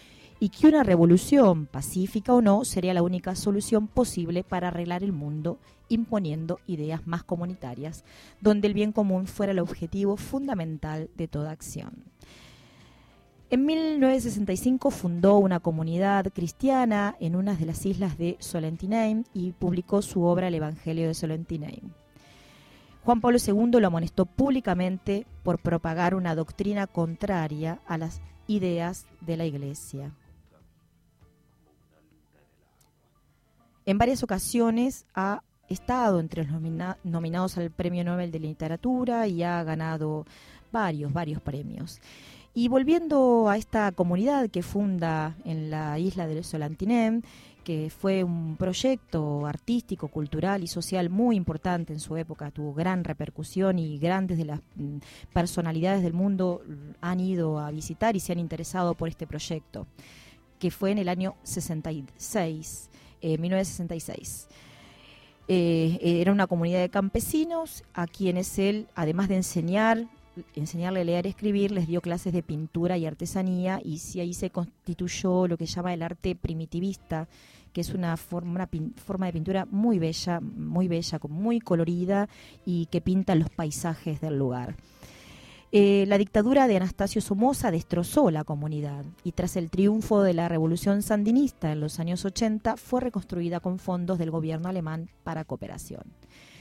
y 0.42 0.48
que 0.48 0.66
una 0.66 0.82
revolución, 0.82 1.66
pacífica 1.66 2.34
o 2.34 2.42
no, 2.42 2.64
sería 2.64 2.94
la 2.94 3.04
única 3.04 3.36
solución 3.36 3.86
posible 3.86 4.42
para 4.42 4.68
arreglar 4.68 5.04
el 5.04 5.12
mundo, 5.12 5.60
imponiendo 5.92 6.58
ideas 6.66 7.06
más 7.06 7.22
comunitarias, 7.22 8.04
donde 8.40 8.66
el 8.68 8.74
bien 8.74 8.92
común 8.92 9.26
fuera 9.26 9.52
el 9.52 9.58
objetivo 9.58 10.16
fundamental 10.16 11.10
de 11.16 11.28
toda 11.28 11.50
acción. 11.50 12.04
En 13.50 13.66
1965 13.66 14.90
fundó 14.90 15.36
una 15.36 15.60
comunidad 15.60 16.32
cristiana 16.32 17.16
en 17.20 17.36
una 17.36 17.54
de 17.54 17.66
las 17.66 17.84
islas 17.84 18.16
de 18.16 18.38
Solentinaim 18.40 19.24
y 19.34 19.52
publicó 19.52 20.00
su 20.00 20.22
obra 20.22 20.48
El 20.48 20.54
Evangelio 20.54 21.06
de 21.06 21.12
Solentinaim. 21.12 21.90
Juan 23.04 23.20
Pablo 23.20 23.38
II 23.44 23.80
lo 23.80 23.86
amonestó 23.86 24.24
públicamente 24.24 25.26
por 25.42 25.58
propagar 25.58 26.14
una 26.14 26.34
doctrina 26.34 26.86
contraria 26.86 27.80
a 27.86 27.98
las 27.98 28.22
ideas 28.46 29.06
de 29.20 29.36
la 29.36 29.44
Iglesia. 29.44 30.12
En 33.84 33.98
varias 33.98 34.22
ocasiones 34.22 35.04
ha 35.14 35.42
estado 35.72 36.20
entre 36.20 36.44
los 36.44 36.60
nominados 37.04 37.58
al 37.58 37.70
Premio 37.70 38.04
Nobel 38.04 38.30
de 38.30 38.38
Literatura 38.38 39.26
y 39.26 39.42
ha 39.42 39.62
ganado 39.64 40.24
varios, 40.70 41.12
varios 41.12 41.40
premios. 41.40 42.00
Y 42.54 42.68
volviendo 42.68 43.48
a 43.48 43.56
esta 43.56 43.92
comunidad 43.92 44.50
que 44.50 44.62
funda 44.62 45.36
en 45.44 45.70
la 45.70 45.98
isla 45.98 46.26
del 46.26 46.44
Solantinem, 46.44 47.22
que 47.64 47.90
fue 47.90 48.24
un 48.24 48.56
proyecto 48.56 49.46
artístico, 49.46 50.08
cultural 50.08 50.62
y 50.62 50.66
social 50.66 51.08
muy 51.08 51.36
importante 51.36 51.92
en 51.92 52.00
su 52.00 52.16
época, 52.16 52.50
tuvo 52.50 52.74
gran 52.74 53.04
repercusión 53.04 53.78
y 53.78 53.98
grandes 53.98 54.36
de 54.36 54.44
las 54.44 54.60
mm, 54.74 54.98
personalidades 55.32 56.02
del 56.02 56.12
mundo 56.12 56.62
han 57.00 57.20
ido 57.20 57.58
a 57.58 57.70
visitar 57.70 58.16
y 58.16 58.20
se 58.20 58.32
han 58.32 58.38
interesado 58.38 58.94
por 58.94 59.08
este 59.08 59.26
proyecto, 59.26 59.86
que 60.58 60.70
fue 60.70 60.90
en 60.90 60.98
el 60.98 61.08
año 61.08 61.36
66. 61.44 62.90
1966. 63.22 64.48
Eh, 65.54 65.98
era 66.22 66.32
una 66.32 66.46
comunidad 66.46 66.80
de 66.80 66.88
campesinos 66.88 67.84
a 67.92 68.06
quienes 68.06 68.58
él, 68.58 68.86
además 68.94 69.28
de 69.28 69.36
enseñar, 69.36 70.06
enseñarle 70.56 71.02
a 71.02 71.04
leer 71.04 71.26
y 71.26 71.28
escribir, 71.28 71.72
les 71.72 71.86
dio 71.86 72.00
clases 72.00 72.32
de 72.32 72.42
pintura 72.42 72.96
y 72.96 73.04
artesanía 73.04 73.78
y 73.84 73.98
si 73.98 74.20
ahí 74.20 74.32
se 74.32 74.48
constituyó 74.48 75.46
lo 75.46 75.58
que 75.58 75.66
llama 75.66 75.92
el 75.92 76.02
arte 76.02 76.34
primitivista, 76.34 77.28
que 77.74 77.82
es 77.82 77.92
una 77.92 78.16
forma, 78.16 78.52
una 78.52 78.68
forma 79.04 79.26
de 79.26 79.34
pintura 79.34 79.66
muy 79.70 79.98
bella, 79.98 80.40
muy 80.40 80.88
bella, 80.88 81.20
muy 81.28 81.60
colorida 81.60 82.30
y 82.64 82.86
que 82.86 83.02
pinta 83.02 83.34
los 83.34 83.50
paisajes 83.50 84.22
del 84.22 84.38
lugar. 84.38 84.74
Eh, 85.74 86.04
la 86.06 86.18
dictadura 86.18 86.68
de 86.68 86.76
Anastasio 86.76 87.22
Somoza 87.22 87.70
destrozó 87.70 88.30
la 88.30 88.44
comunidad 88.44 89.06
y 89.24 89.32
tras 89.32 89.56
el 89.56 89.70
triunfo 89.70 90.22
de 90.22 90.34
la 90.34 90.46
revolución 90.46 91.00
sandinista 91.00 91.72
en 91.72 91.80
los 91.80 91.98
años 91.98 92.26
80 92.26 92.76
fue 92.76 93.00
reconstruida 93.00 93.58
con 93.58 93.78
fondos 93.78 94.18
del 94.18 94.30
gobierno 94.30 94.68
alemán 94.68 95.08
para 95.24 95.46
cooperación. 95.46 96.02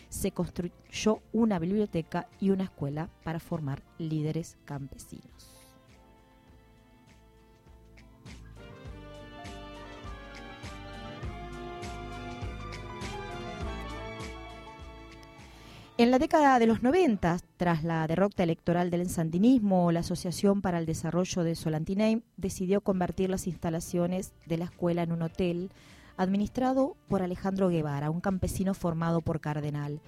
Se 0.08 0.32
construyó 0.32 1.20
una 1.34 1.60
biblioteca 1.60 2.30
y 2.40 2.52
una 2.52 2.64
escuela 2.64 3.10
para 3.26 3.42
formar 3.42 3.84
líderes 3.98 4.56
campesinos. 4.64 5.51
En 16.02 16.10
la 16.10 16.18
década 16.18 16.58
de 16.58 16.66
los 16.66 16.82
90, 16.82 17.38
tras 17.58 17.84
la 17.84 18.08
derrota 18.08 18.42
electoral 18.42 18.90
del 18.90 19.08
sandinismo, 19.08 19.92
la 19.92 20.00
Asociación 20.00 20.64
para 20.64 20.80
el 20.80 20.88
Desarrollo 20.88 21.44
de 21.44 21.54
Solantiname 21.54 22.24
decidió 22.38 22.82
convertir 22.82 23.30
las 23.30 23.46
instalaciones 23.46 24.34
de 24.48 24.58
la 24.58 24.66
escuela 24.66 25.04
en 25.04 25.12
un 25.12 25.22
hotel 25.22 25.70
administrado 26.18 26.98
por 27.08 27.22
Alejandro 27.22 27.70
Guevara, 27.70 28.10
un 28.10 28.20
campesino 28.20 28.74
formado 28.74 29.22
por 29.22 29.42
Cardenal. 29.42 30.02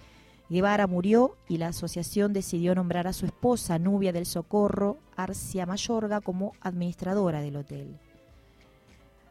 Guevara 0.50 0.88
murió 0.88 1.38
y 1.48 1.58
la 1.58 1.68
asociación 1.68 2.34
decidió 2.34 2.74
nombrar 2.74 3.06
a 3.06 3.14
su 3.14 3.28
esposa, 3.28 3.78
Nubia 3.78 4.12
del 4.12 4.26
Socorro, 4.26 4.98
Arcia 5.16 5.68
Mayorga, 5.68 6.22
como 6.22 6.54
administradora 6.62 7.40
del 7.42 7.58
hotel. 7.58 8.00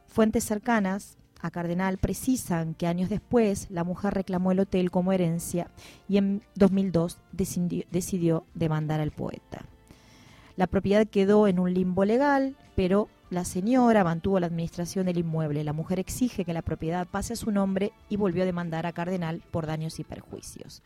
Fuentes 0.07 0.45
cercanas 0.45 1.19
a 1.43 1.51
Cardenal 1.51 1.99
precisan 1.99 2.75
que 2.75 2.87
años 2.87 3.11
después 3.11 3.67
la 3.69 3.83
mujer 3.85 4.15
reclamó 4.15 4.53
el 4.53 4.61
hotel 4.61 4.91
como 4.93 5.13
herencia 5.13 5.71
y 6.09 6.17
en 6.17 6.43
2002 6.55 7.19
decidió, 7.33 8.47
demandar 8.55 9.01
al 9.01 9.11
poeta. 9.11 9.67
La 10.57 10.69
propiedad 10.69 11.07
quedó 11.07 11.49
en 11.49 11.59
un 11.59 11.75
limbo 11.75 12.05
legal, 12.05 12.57
pero 12.77 13.09
la 13.31 13.45
señora 13.45 14.05
mantuvo 14.05 14.39
la 14.39 14.47
administración 14.47 15.07
del 15.07 15.19
inmueble. 15.19 15.65
La 15.65 15.73
mujer 15.73 15.99
exige 15.99 16.45
que 16.45 16.53
la 16.53 16.63
propiedad 16.63 17.09
pase 17.09 17.33
a 17.33 17.37
su 17.37 17.51
nombre 17.51 17.93
y 18.09 18.17
volvió 18.17 18.45
a 18.45 18.47
demandar 18.47 18.87
a 18.87 18.93
Cardenal 18.93 19.43
por 19.51 19.67
daños 19.67 19.99
y 19.99 20.05
perjuicios. 20.05 20.83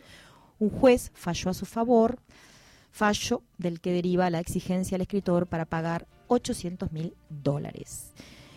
Un 0.58 0.70
juez 0.70 1.10
falló 1.14 1.50
a 1.50 1.54
su 1.54 1.66
favor, 1.66 2.18
fallo 2.90 3.42
del 3.58 3.80
que 3.80 3.92
deriva 3.92 4.30
la 4.30 4.40
exigencia 4.40 4.94
al 4.94 5.02
escritor 5.02 5.48
para 5.48 5.66
pagar 5.66 6.06
800 6.28 6.92
mil 6.92 7.14
dólares. 7.28 8.14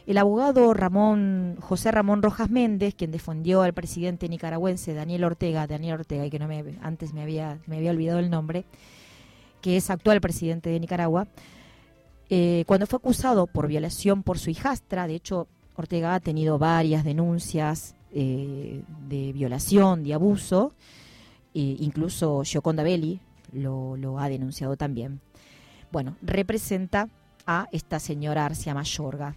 El 0.09 0.17
abogado 0.17 0.73
Ramón 0.73 1.57
José 1.61 1.91
Ramón 1.91 2.23
Rojas 2.23 2.49
Méndez, 2.49 2.95
quien 2.95 3.11
defendió 3.11 3.61
al 3.61 3.75
presidente 3.75 4.27
nicaragüense 4.27 4.95
Daniel 4.95 5.23
Ortega, 5.23 5.67
Daniel 5.67 5.99
Ortega, 5.99 6.25
y 6.25 6.31
que 6.31 6.39
no 6.39 6.47
me, 6.47 6.79
antes 6.81 7.13
me 7.13 7.21
había, 7.21 7.59
me 7.67 7.77
había 7.77 7.91
olvidado 7.91 8.17
el 8.17 8.31
nombre, 8.31 8.65
que 9.61 9.77
es 9.77 9.91
actual 9.91 10.19
presidente 10.19 10.71
de 10.71 10.79
Nicaragua, 10.79 11.27
eh, 12.31 12.63
cuando 12.65 12.87
fue 12.87 12.97
acusado 12.97 13.45
por 13.45 13.67
violación 13.67 14.23
por 14.23 14.39
su 14.39 14.49
hijastra, 14.49 15.05
de 15.05 15.13
hecho 15.13 15.47
Ortega 15.75 16.15
ha 16.15 16.19
tenido 16.19 16.57
varias 16.57 17.03
denuncias 17.03 17.93
eh, 18.11 18.81
de 19.07 19.31
violación, 19.31 20.03
de 20.03 20.15
abuso, 20.15 20.73
e 21.53 21.77
incluso 21.81 22.41
Gioconda 22.43 22.81
Belli 22.81 23.19
lo, 23.51 23.95
lo 23.95 24.17
ha 24.17 24.27
denunciado 24.27 24.75
también. 24.75 25.21
Bueno, 25.91 26.15
representa 26.23 27.09
a 27.45 27.67
esta 27.71 27.99
señora 27.99 28.47
Arcia 28.47 28.73
Mayorga, 28.73 29.35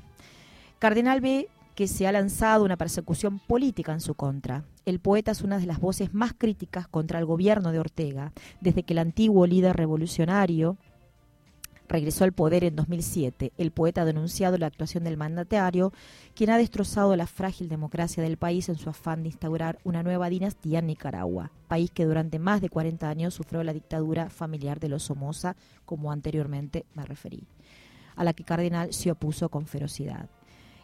Cardenal 0.82 1.20
ve 1.20 1.48
que 1.76 1.86
se 1.86 2.08
ha 2.08 2.12
lanzado 2.12 2.64
una 2.64 2.76
persecución 2.76 3.38
política 3.38 3.92
en 3.92 4.00
su 4.00 4.16
contra. 4.16 4.64
El 4.84 4.98
poeta 4.98 5.30
es 5.30 5.42
una 5.42 5.60
de 5.60 5.66
las 5.66 5.78
voces 5.78 6.12
más 6.12 6.32
críticas 6.36 6.88
contra 6.88 7.20
el 7.20 7.24
gobierno 7.24 7.70
de 7.70 7.78
Ortega, 7.78 8.32
desde 8.60 8.82
que 8.82 8.92
el 8.92 8.98
antiguo 8.98 9.46
líder 9.46 9.76
revolucionario 9.76 10.76
regresó 11.86 12.24
al 12.24 12.32
poder 12.32 12.64
en 12.64 12.74
2007. 12.74 13.52
El 13.58 13.70
poeta 13.70 14.02
ha 14.02 14.04
denunciado 14.04 14.58
la 14.58 14.66
actuación 14.66 15.04
del 15.04 15.16
mandatario, 15.16 15.92
quien 16.34 16.50
ha 16.50 16.58
destrozado 16.58 17.14
la 17.14 17.28
frágil 17.28 17.68
democracia 17.68 18.20
del 18.20 18.36
país 18.36 18.68
en 18.68 18.74
su 18.76 18.90
afán 18.90 19.22
de 19.22 19.28
instaurar 19.28 19.78
una 19.84 20.02
nueva 20.02 20.30
dinastía 20.30 20.80
en 20.80 20.88
Nicaragua, 20.88 21.52
país 21.68 21.92
que 21.92 22.06
durante 22.06 22.40
más 22.40 22.60
de 22.60 22.70
40 22.70 23.08
años 23.08 23.34
sufrió 23.34 23.62
la 23.62 23.72
dictadura 23.72 24.30
familiar 24.30 24.80
de 24.80 24.88
los 24.88 25.04
Somoza, 25.04 25.54
como 25.84 26.10
anteriormente 26.10 26.86
me 26.94 27.04
referí, 27.04 27.46
a 28.16 28.24
la 28.24 28.32
que 28.32 28.42
Cardenal 28.42 28.92
se 28.92 29.12
opuso 29.12 29.48
con 29.48 29.68
ferocidad. 29.68 30.28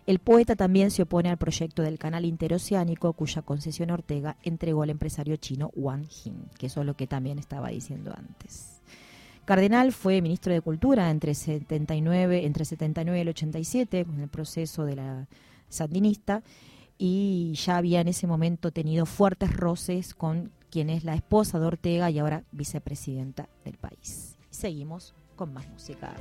El 0.09 0.21
poeta 0.21 0.57
también 0.57 0.91
se 0.91 1.03
opone 1.03 1.29
al 1.29 1.37
proyecto 1.37 1.83
del 1.83 1.99
canal 1.99 2.25
interoceánico 2.25 3.13
cuya 3.13 3.43
concesión 3.43 3.91
Ortega 3.91 4.39
entregó 4.43 4.83
al 4.83 4.89
empresario 4.89 5.37
chino 5.37 5.71
Wang 5.77 6.09
Jin, 6.09 6.47
que 6.59 6.69
eso 6.69 6.81
es 6.81 6.87
lo 6.87 6.95
que 6.95 7.07
también 7.07 7.39
estaba 7.39 7.69
diciendo 7.69 8.15
antes. 8.17 8.81
Cardenal 9.45 9.93
fue 9.93 10.23
ministro 10.23 10.55
de 10.55 10.63
Cultura 10.63 11.11
entre 11.11 11.35
79, 11.35 12.47
entre 12.47 12.65
79 12.65 13.19
y 13.19 13.21
el 13.21 13.29
87, 13.29 14.07
con 14.07 14.21
el 14.21 14.29
proceso 14.31 14.87
de 14.87 14.97
la 14.97 15.29
sandinista, 15.69 16.43
y 16.97 17.53
ya 17.53 17.77
había 17.77 18.01
en 18.01 18.09
ese 18.09 18.27
momento 18.27 18.71
tenido 18.71 19.05
fuertes 19.05 19.55
roces 19.55 20.15
con 20.15 20.53
quien 20.71 20.89
es 20.89 21.05
la 21.05 21.17
esposa 21.17 21.59
de 21.59 21.67
Ortega 21.67 22.11
y 22.11 22.19
ahora 22.19 22.45
vicepresidenta 22.51 23.51
del 23.63 23.77
país. 23.77 24.39
Seguimos 24.49 25.13
con 25.37 25.53
más 25.53 25.69
música. 25.69 26.15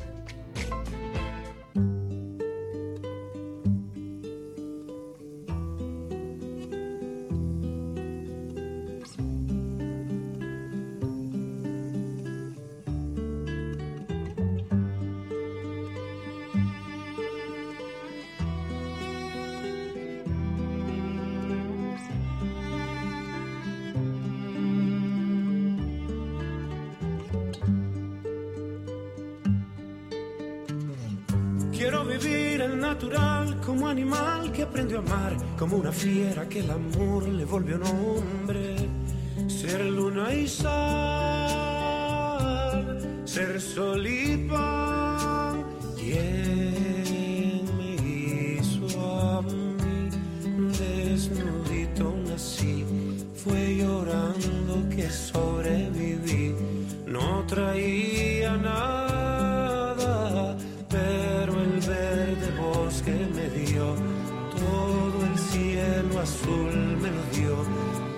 Como 33.77 33.89
animal 33.89 34.51
que 34.51 34.63
aprendió 34.63 34.97
a 34.97 35.01
amar, 35.01 35.37
como 35.55 35.77
una 35.77 35.91
fiera 35.91 36.49
que 36.49 36.61
el 36.61 36.71
amor 36.71 37.27
le 37.27 37.45
volvió 37.45 37.77
nombre. 37.77 38.75
Ser 39.47 39.85
luna 39.85 40.33
y 40.33 40.47
sal, 40.47 40.73
ser 43.23 43.61
sol 43.61 44.07
y 44.07 44.47
pan. 44.49 45.63
¿Quién 45.95 47.65
me 47.77 47.93
hizo 48.57 48.87
a 48.99 49.43
mí? 49.43 50.09
Desnudito 50.79 52.15
nací, 52.27 52.83
fue 53.35 53.75
llorando 53.77 54.89
que 54.89 55.07
sobreviví. 55.07 56.55
No 57.05 57.45
traía 57.45 58.06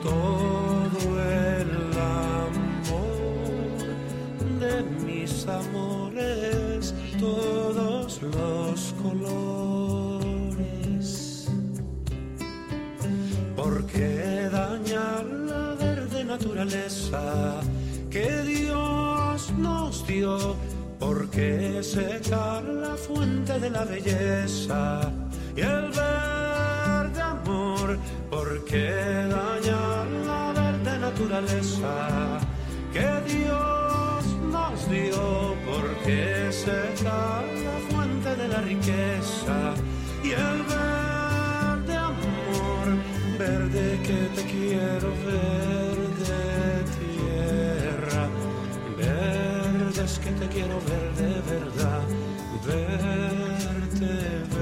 Todo 0.04 1.00
el 1.22 1.70
amor 2.00 3.10
de 4.60 4.84
mis 5.06 5.46
amores, 5.48 6.94
todos 7.20 8.22
los 8.22 8.94
colores. 9.04 9.50
¿Por 13.56 13.86
qué 13.88 14.50
dañar 14.52 15.26
la 15.26 15.76
verde 15.76 16.24
naturaleza 16.24 17.60
que 18.10 18.42
Dios 18.44 19.52
nos 19.58 20.08
dio? 20.08 20.56
¿Por 20.98 21.30
qué 21.30 21.82
secar 21.84 22.64
la 22.64 22.96
fuente 22.96 23.60
de 23.60 23.70
la 23.70 23.84
belleza 23.84 25.12
y 25.56 25.62
el 25.62 25.92
verde 25.92 26.39
amor? 27.90 28.00
¿Por 28.30 28.66
qué 28.66 28.92
dañar 29.30 30.08
la 30.26 30.54
verde 30.54 31.00
naturaleza 31.00 32.40
que 32.94 33.34
Dios 33.34 34.26
nos 34.52 34.90
dio? 34.90 35.56
¿Por 35.66 35.96
qué 36.06 36.52
secar 36.52 37.44
la 37.68 37.78
fuente 37.90 38.36
de 38.36 38.48
la 38.48 38.62
riqueza 38.62 39.74
y 40.24 40.32
el 40.32 40.64
verde 40.64 41.96
amor? 41.96 42.88
Verde 43.38 44.00
que 44.04 44.20
te 44.36 44.44
quiero 44.44 45.10
ver 45.26 45.98
de 46.28 46.84
tierra, 47.00 48.28
verdes 48.98 50.20
que 50.20 50.32
te 50.32 50.48
quiero 50.48 50.80
ver 50.90 51.14
de 51.16 51.34
verdad, 51.54 52.04
verte 52.66 54.59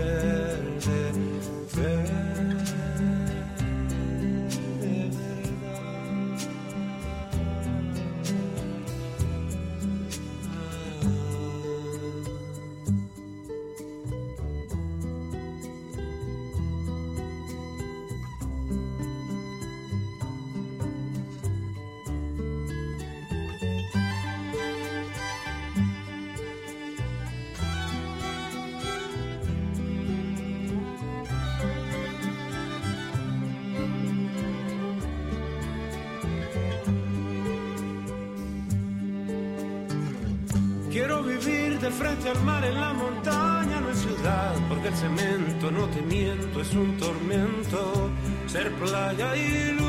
playa 48.80 49.30
y 49.36 49.72
luz, 49.80 49.88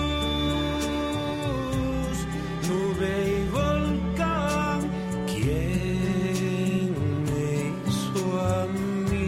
nube 2.68 3.12
y 3.36 3.40
volcán. 3.50 4.78
¿Quién 5.26 6.92
me 7.28 7.48
hizo 7.86 8.22
a 8.40 8.66
mí? 8.66 9.26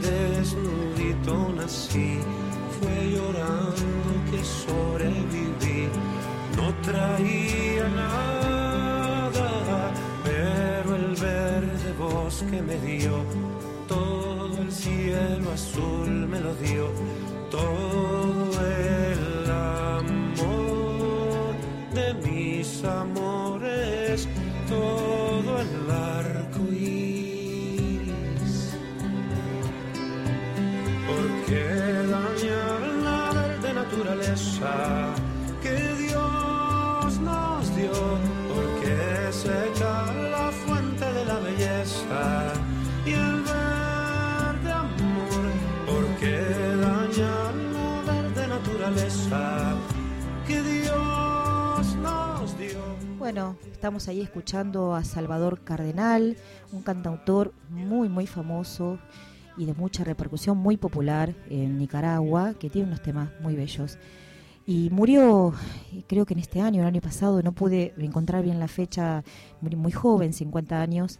Desnudito 0.00 1.34
nací, 1.56 2.10
fue 2.78 2.96
llorando 3.14 4.12
que 4.30 4.40
sobreviví. 4.44 5.80
No 6.56 6.66
traía 6.82 7.86
nada, 7.88 9.50
pero 10.24 10.88
el 10.96 11.08
verde 11.16 11.88
bosque 11.98 12.58
me 12.62 12.76
dio, 12.78 13.14
todo 13.88 14.21
el 14.72 14.78
cielo 14.78 15.52
azul 15.52 16.28
me 16.28 16.40
lo 16.40 16.54
dio, 16.54 16.90
todo 17.50 18.66
el 18.66 19.50
amor 19.50 21.54
de 21.92 22.14
mis 22.26 22.82
amores, 22.84 24.26
todo 24.68 25.60
el 25.60 25.90
arco 25.90 26.62
iris. 26.72 28.72
¿Por 31.06 31.26
qué 31.46 31.66
dañar 32.16 32.80
la 33.04 33.20
verde 33.32 33.74
naturaleza 33.74 35.14
Bueno, 53.32 53.56
estamos 53.72 54.08
ahí 54.08 54.20
escuchando 54.20 54.94
a 54.94 55.04
Salvador 55.04 55.64
Cardenal, 55.64 56.36
un 56.70 56.82
cantautor 56.82 57.54
muy, 57.70 58.10
muy 58.10 58.26
famoso 58.26 58.98
y 59.56 59.64
de 59.64 59.72
mucha 59.72 60.04
repercusión, 60.04 60.58
muy 60.58 60.76
popular 60.76 61.34
en 61.48 61.78
Nicaragua, 61.78 62.52
que 62.52 62.68
tiene 62.68 62.88
unos 62.88 63.00
temas 63.00 63.30
muy 63.40 63.56
bellos. 63.56 63.98
Y 64.66 64.90
murió, 64.90 65.54
creo 66.08 66.26
que 66.26 66.34
en 66.34 66.40
este 66.40 66.60
año, 66.60 66.82
el 66.82 66.86
año 66.86 67.00
pasado, 67.00 67.42
no 67.42 67.52
pude 67.52 67.94
encontrar 67.96 68.42
bien 68.42 68.60
la 68.60 68.68
fecha, 68.68 69.24
murió 69.62 69.78
muy 69.78 69.92
joven, 69.92 70.34
50 70.34 70.82
años, 70.82 71.18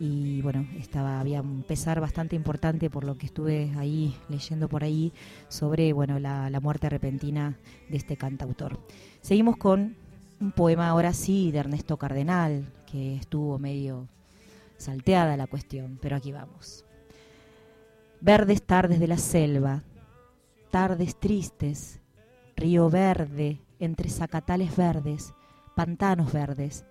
y 0.00 0.42
bueno, 0.42 0.66
estaba 0.76 1.20
había 1.20 1.40
un 1.40 1.62
pesar 1.62 2.00
bastante 2.00 2.34
importante 2.34 2.90
por 2.90 3.04
lo 3.04 3.16
que 3.16 3.26
estuve 3.26 3.72
ahí 3.76 4.16
leyendo 4.28 4.68
por 4.68 4.82
ahí 4.82 5.12
sobre 5.46 5.92
bueno 5.92 6.18
la, 6.18 6.50
la 6.50 6.58
muerte 6.58 6.90
repentina 6.90 7.56
de 7.88 7.96
este 7.96 8.16
cantautor. 8.16 8.80
Seguimos 9.20 9.56
con 9.56 9.96
un 10.44 10.52
poema 10.52 10.90
ahora 10.90 11.14
sí 11.14 11.50
de 11.52 11.60
Ernesto 11.60 11.96
Cardenal, 11.96 12.70
que 12.84 13.16
estuvo 13.16 13.58
medio 13.58 14.08
salteada 14.76 15.38
la 15.38 15.46
cuestión, 15.46 15.98
pero 16.02 16.16
aquí 16.16 16.32
vamos. 16.32 16.84
Verdes 18.20 18.62
tardes 18.62 19.00
de 19.00 19.06
la 19.06 19.16
selva, 19.16 19.84
tardes 20.70 21.18
tristes, 21.18 22.02
río 22.56 22.90
verde 22.90 23.62
entre 23.78 24.10
zacatales 24.10 24.76
verdes, 24.76 25.32
pantanos 25.74 26.30
verdes, 26.30 26.84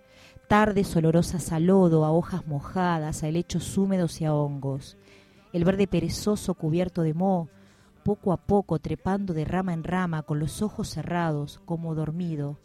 tardes 0.48 0.96
olorosas 0.96 1.52
a 1.52 1.60
lodo, 1.60 2.06
a 2.06 2.12
hojas 2.12 2.48
mojadas, 2.48 3.22
a 3.22 3.28
helechos 3.28 3.78
húmedos 3.78 4.20
y 4.20 4.26
a 4.26 4.34
hongos, 4.34 4.98
el 5.54 5.64
verde 5.64 5.86
perezoso 5.86 6.56
cubierto 6.56 7.04
de 7.04 7.14
moho, 7.14 7.50
poco 8.04 8.34
a 8.34 8.38
poco 8.38 8.80
trepando 8.80 9.36
de 9.36 9.46
rama 9.46 9.74
en 9.74 9.84
rama 9.84 10.24
con 10.24 10.40
los 10.40 10.64
ojos 10.64 10.90
cerrados, 10.90 11.62
como 11.66 11.94
dormido, 11.94 12.58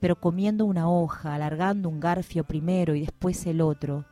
pero 0.00 0.20
comiendo 0.20 0.64
una 0.64 0.88
hoja, 0.88 1.34
alargando 1.34 1.88
un 1.88 2.00
garfio 2.00 2.44
primero 2.44 2.94
y 2.94 3.00
después 3.00 3.46
el 3.46 3.60
otro, 3.60 4.04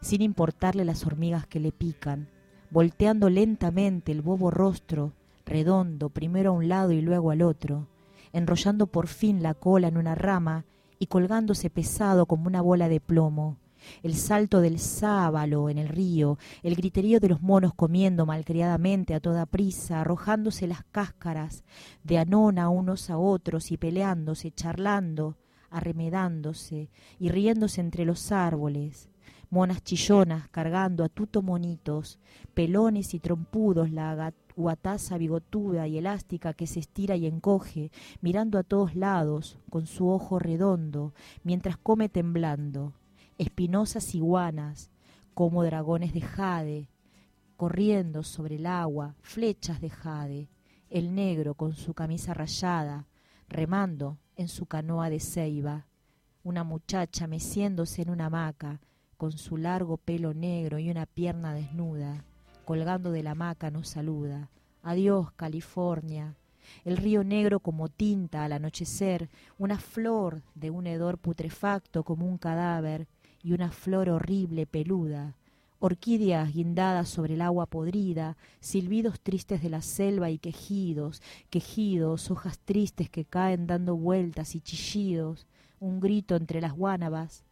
sin 0.00 0.22
importarle 0.22 0.84
las 0.84 1.06
hormigas 1.06 1.46
que 1.46 1.60
le 1.60 1.72
pican, 1.72 2.28
volteando 2.70 3.28
lentamente 3.28 4.12
el 4.12 4.22
bobo 4.22 4.50
rostro, 4.50 5.12
redondo, 5.44 6.10
primero 6.10 6.50
a 6.50 6.54
un 6.54 6.68
lado 6.68 6.92
y 6.92 7.00
luego 7.00 7.30
al 7.30 7.42
otro, 7.42 7.88
enrollando 8.32 8.86
por 8.86 9.08
fin 9.08 9.42
la 9.42 9.54
cola 9.54 9.88
en 9.88 9.96
una 9.96 10.14
rama 10.14 10.64
y 10.98 11.06
colgándose 11.06 11.70
pesado 11.70 12.26
como 12.26 12.46
una 12.46 12.60
bola 12.60 12.88
de 12.88 13.00
plomo, 13.00 13.56
el 14.02 14.14
salto 14.14 14.60
del 14.60 14.78
sábalo 14.78 15.68
en 15.68 15.78
el 15.78 15.88
río, 15.88 16.38
el 16.62 16.74
griterío 16.74 17.20
de 17.20 17.28
los 17.28 17.42
monos 17.42 17.74
comiendo 17.74 18.26
malcriadamente 18.26 19.14
a 19.14 19.20
toda 19.20 19.46
prisa, 19.46 20.00
arrojándose 20.00 20.66
las 20.66 20.84
cáscaras 20.84 21.64
de 22.04 22.18
anona 22.18 22.68
unos 22.68 23.10
a 23.10 23.18
otros 23.18 23.70
y 23.70 23.76
peleándose, 23.76 24.50
charlando, 24.50 25.36
arremedándose 25.70 26.90
y 27.18 27.28
riéndose 27.28 27.80
entre 27.80 28.04
los 28.04 28.32
árboles, 28.32 29.08
monas 29.50 29.82
chillonas 29.82 30.48
cargando 30.48 31.04
a 31.04 31.08
tuto 31.08 31.42
monitos, 31.42 32.18
pelones 32.54 33.14
y 33.14 33.20
trompudos, 33.20 33.90
la 33.90 34.32
guataza 34.56 35.18
bigotuda 35.18 35.88
y 35.88 35.98
elástica 35.98 36.52
que 36.52 36.66
se 36.66 36.80
estira 36.80 37.16
y 37.16 37.26
encoge, 37.26 37.90
mirando 38.20 38.58
a 38.58 38.62
todos 38.62 38.94
lados, 38.94 39.58
con 39.70 39.86
su 39.86 40.08
ojo 40.08 40.38
redondo, 40.38 41.14
mientras 41.42 41.76
come 41.76 42.08
temblando, 42.08 42.92
espinosas 43.40 44.14
iguanas, 44.14 44.90
como 45.32 45.64
dragones 45.64 46.12
de 46.12 46.20
jade, 46.20 46.90
corriendo 47.56 48.22
sobre 48.22 48.56
el 48.56 48.66
agua, 48.66 49.14
flechas 49.22 49.80
de 49.80 49.88
jade, 49.88 50.50
el 50.90 51.14
negro 51.14 51.54
con 51.54 51.72
su 51.72 51.94
camisa 51.94 52.34
rayada, 52.34 53.06
remando 53.48 54.18
en 54.36 54.48
su 54.48 54.66
canoa 54.66 55.08
de 55.08 55.20
ceiba, 55.20 55.86
una 56.42 56.64
muchacha 56.64 57.26
meciéndose 57.26 58.02
en 58.02 58.10
una 58.10 58.26
hamaca, 58.26 58.82
con 59.16 59.32
su 59.32 59.56
largo 59.56 59.96
pelo 59.96 60.34
negro 60.34 60.78
y 60.78 60.90
una 60.90 61.06
pierna 61.06 61.54
desnuda, 61.54 62.26
colgando 62.66 63.10
de 63.10 63.22
la 63.22 63.30
hamaca 63.30 63.70
nos 63.70 63.88
saluda. 63.88 64.50
Adiós, 64.82 65.32
California. 65.32 66.36
El 66.84 66.98
río 66.98 67.24
negro 67.24 67.60
como 67.60 67.88
tinta 67.88 68.44
al 68.44 68.52
anochecer, 68.52 69.30
una 69.56 69.78
flor 69.78 70.42
de 70.54 70.70
un 70.70 70.86
hedor 70.86 71.16
putrefacto 71.16 72.04
como 72.04 72.26
un 72.26 72.36
cadáver, 72.36 73.08
y 73.42 73.52
una 73.52 73.70
flor 73.70 74.08
horrible 74.08 74.66
peluda, 74.66 75.34
orquídeas 75.78 76.52
guindadas 76.52 77.08
sobre 77.08 77.34
el 77.34 77.40
agua 77.40 77.66
podrida, 77.66 78.36
silbidos 78.60 79.20
tristes 79.20 79.62
de 79.62 79.70
la 79.70 79.80
selva 79.80 80.30
y 80.30 80.38
quejidos, 80.38 81.22
quejidos, 81.48 82.30
hojas 82.30 82.58
tristes 82.58 83.08
que 83.08 83.24
caen 83.24 83.66
dando 83.66 83.96
vueltas 83.96 84.54
y 84.54 84.60
chillidos, 84.60 85.46
un 85.80 86.00
grito 86.00 86.36
entre 86.36 86.60
las 86.60 86.72
guánabas, 86.74 87.44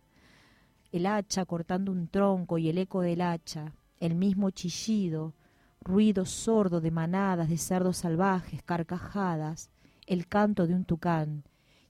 el 0.93 1.07
hacha 1.07 1.45
cortando 1.45 1.91
un 1.93 2.09
tronco 2.09 2.59
y 2.59 2.68
el 2.68 2.78
eco 2.78 3.01
del 3.01 3.22
hacha, 3.22 3.72
el 3.99 4.14
mismo 4.14 4.51
chillido, 4.51 5.34
ruido 5.80 6.26
sordo 6.26 6.80
de 6.80 6.91
manadas 6.91 7.49
de 7.49 7.57
cerdos 7.57 7.99
salvajes, 7.99 8.62
carcajadas, 8.62 9.70
el 10.07 10.26
canto 10.26 10.66
de 10.66 10.74
un 10.74 10.84
tucán, 10.84 11.45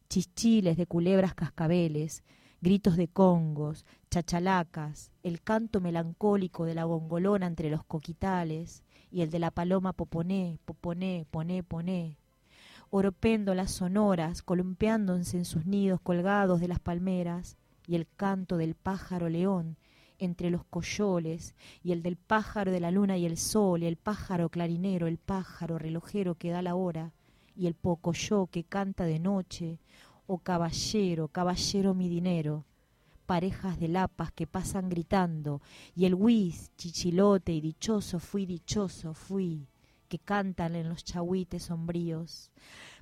chichiles 0.09 0.77
de 0.77 0.87
culebras 0.87 1.35
cascabeles, 1.35 2.23
gritos 2.61 2.97
de 2.97 3.09
congos, 3.09 3.87
chachalacas, 4.11 5.13
el 5.23 5.41
canto 5.43 5.81
melancólico 5.81 6.65
de 6.65 6.75
la 6.75 6.85
gongolona 6.85 7.47
entre 7.47 7.71
los 7.71 7.85
coquitales 7.85 8.83
y 9.11 9.23
el 9.23 9.31
de 9.31 9.39
la 9.39 9.51
paloma 9.51 9.93
poponé, 9.93 10.59
poponé, 10.65 11.27
poné, 11.31 11.63
poné, 11.63 12.19
oropéndolas 12.91 13.71
sonoras, 13.71 14.43
columpiándose 14.43 15.37
en 15.37 15.45
sus 15.45 15.67
nidos 15.67 16.01
colgados 16.01 16.61
de 16.61 16.69
las 16.69 16.81
palmeras, 16.81 17.57
y 17.87 17.95
el 17.95 18.07
canto 18.17 18.57
del 18.57 18.75
pájaro 18.75 19.29
león 19.29 19.77
entre 20.19 20.51
los 20.51 20.65
coyoles, 20.65 21.55
y 21.83 21.93
el 21.93 22.03
del 22.03 22.17
pájaro 22.17 22.73
de 22.73 22.81
la 22.81 22.91
luna 22.91 23.17
y 23.17 23.25
el 23.25 23.39
sol, 23.39 23.83
y 23.83 23.87
el 23.87 23.97
pájaro 23.97 24.49
clarinero, 24.49 25.07
el 25.07 25.19
pájaro 25.19 25.79
relojero 25.79 26.35
que 26.35 26.51
da 26.51 26.61
la 26.61 26.75
hora, 26.75 27.13
y 27.55 27.67
el 27.67 27.75
pocoyo 27.75 28.47
que 28.47 28.65
canta 28.65 29.05
de 29.05 29.19
noche, 29.19 29.79
oh 30.29 30.39
caballero, 30.39 31.29
caballero 31.29 31.95
mi 31.95 32.09
dinero, 32.09 32.67
parejas 33.25 33.81
de 33.81 33.89
lapas 33.89 34.31
que 34.31 34.47
pasan 34.47 34.91
gritando, 34.91 35.63
y 35.97 36.05
el 36.05 36.15
whis, 36.15 36.71
chichilote 36.77 37.53
y 37.53 37.63
dichoso 37.63 38.21
fui, 38.21 38.45
dichoso 38.45 39.15
fui, 39.15 39.67
que 40.07 40.19
cantan 40.19 40.77
en 40.77 40.91
los 40.91 41.03
chahuites 41.03 41.65
sombríos, 41.65 42.53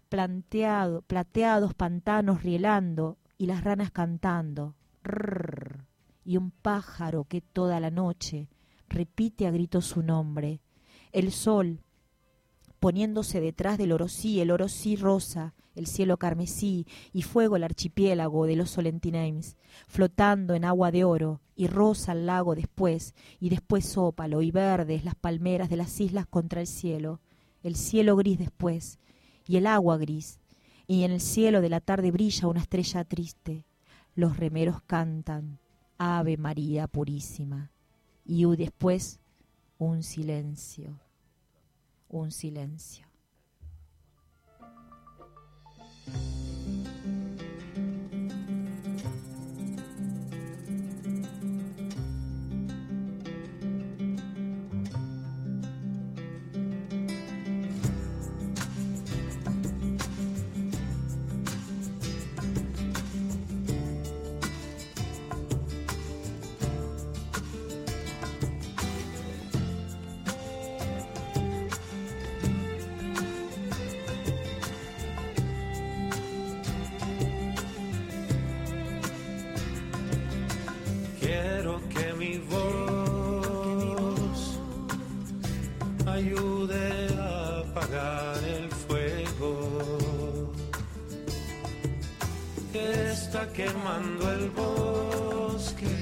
planteado, 0.09 1.03
plateados 1.03 1.75
pantanos 1.75 2.45
rielando, 2.45 3.19
y 3.37 3.47
las 3.47 3.65
ranas 3.65 3.91
cantando, 3.91 4.77
y 6.25 6.37
un 6.37 6.53
pájaro 6.53 7.25
que 7.25 7.41
toda 7.41 7.81
la 7.81 7.91
noche 7.91 8.49
repite 8.89 9.49
a 9.49 9.51
gritos 9.51 9.85
su 9.85 10.01
nombre, 10.01 10.61
el 11.11 11.33
sol 11.33 11.81
poniéndose 12.87 13.41
detrás 13.41 13.79
del 13.79 13.91
orosí, 13.91 14.41
el 14.41 14.53
orosí 14.53 14.95
rosa, 14.95 15.55
el 15.75 15.89
cielo 15.89 16.19
carmesí 16.19 16.87
y 17.13 17.23
fuego 17.23 17.57
el 17.57 17.65
archipiélago 17.65 18.47
de 18.47 18.55
los 18.55 18.71
Solentinemes, 18.71 19.57
flotando 19.89 20.55
en 20.55 20.65
agua 20.65 20.93
de 20.93 21.03
oro, 21.03 21.41
y 21.57 21.67
rosa 21.67 22.13
el 22.13 22.27
lago 22.27 22.55
después, 22.55 23.17
y 23.41 23.49
después 23.49 23.99
ópalo 23.99 24.41
y 24.41 24.53
verdes 24.53 25.05
las 25.05 25.17
palmeras 25.17 25.69
de 25.69 25.77
las 25.79 26.01
islas 26.01 26.29
contra 26.29 26.61
el 26.61 26.69
cielo, 26.69 27.19
el 27.65 27.75
cielo 27.75 28.15
gris 28.15 28.39
después, 28.39 29.01
y 29.49 29.57
el 29.57 29.67
agua 29.67 29.97
gris, 29.97 30.39
y 30.87 31.03
en 31.03 31.11
el 31.11 31.21
cielo 31.21 31.63
de 31.63 31.71
la 31.71 31.81
tarde 31.81 32.13
brilla 32.13 32.47
una 32.47 32.61
estrella 32.61 33.03
triste. 33.03 33.65
Los 34.15 34.37
remeros 34.37 34.81
cantan, 34.87 35.59
Ave 35.99 36.37
María 36.37 36.87
Purísima, 36.87 37.73
y 38.25 38.45
después 38.55 39.19
un 39.77 40.05
silencio, 40.05 41.01
un 42.09 42.31
silencio. 42.31 43.07
Ayude 86.07 87.09
a 87.19 87.59
apagar 87.59 88.39
el 88.45 88.71
fuego 88.71 90.53
que 92.73 93.11
está 93.13 93.53
quemando 93.53 94.33
el 94.33 94.51
bosque, 94.51 95.97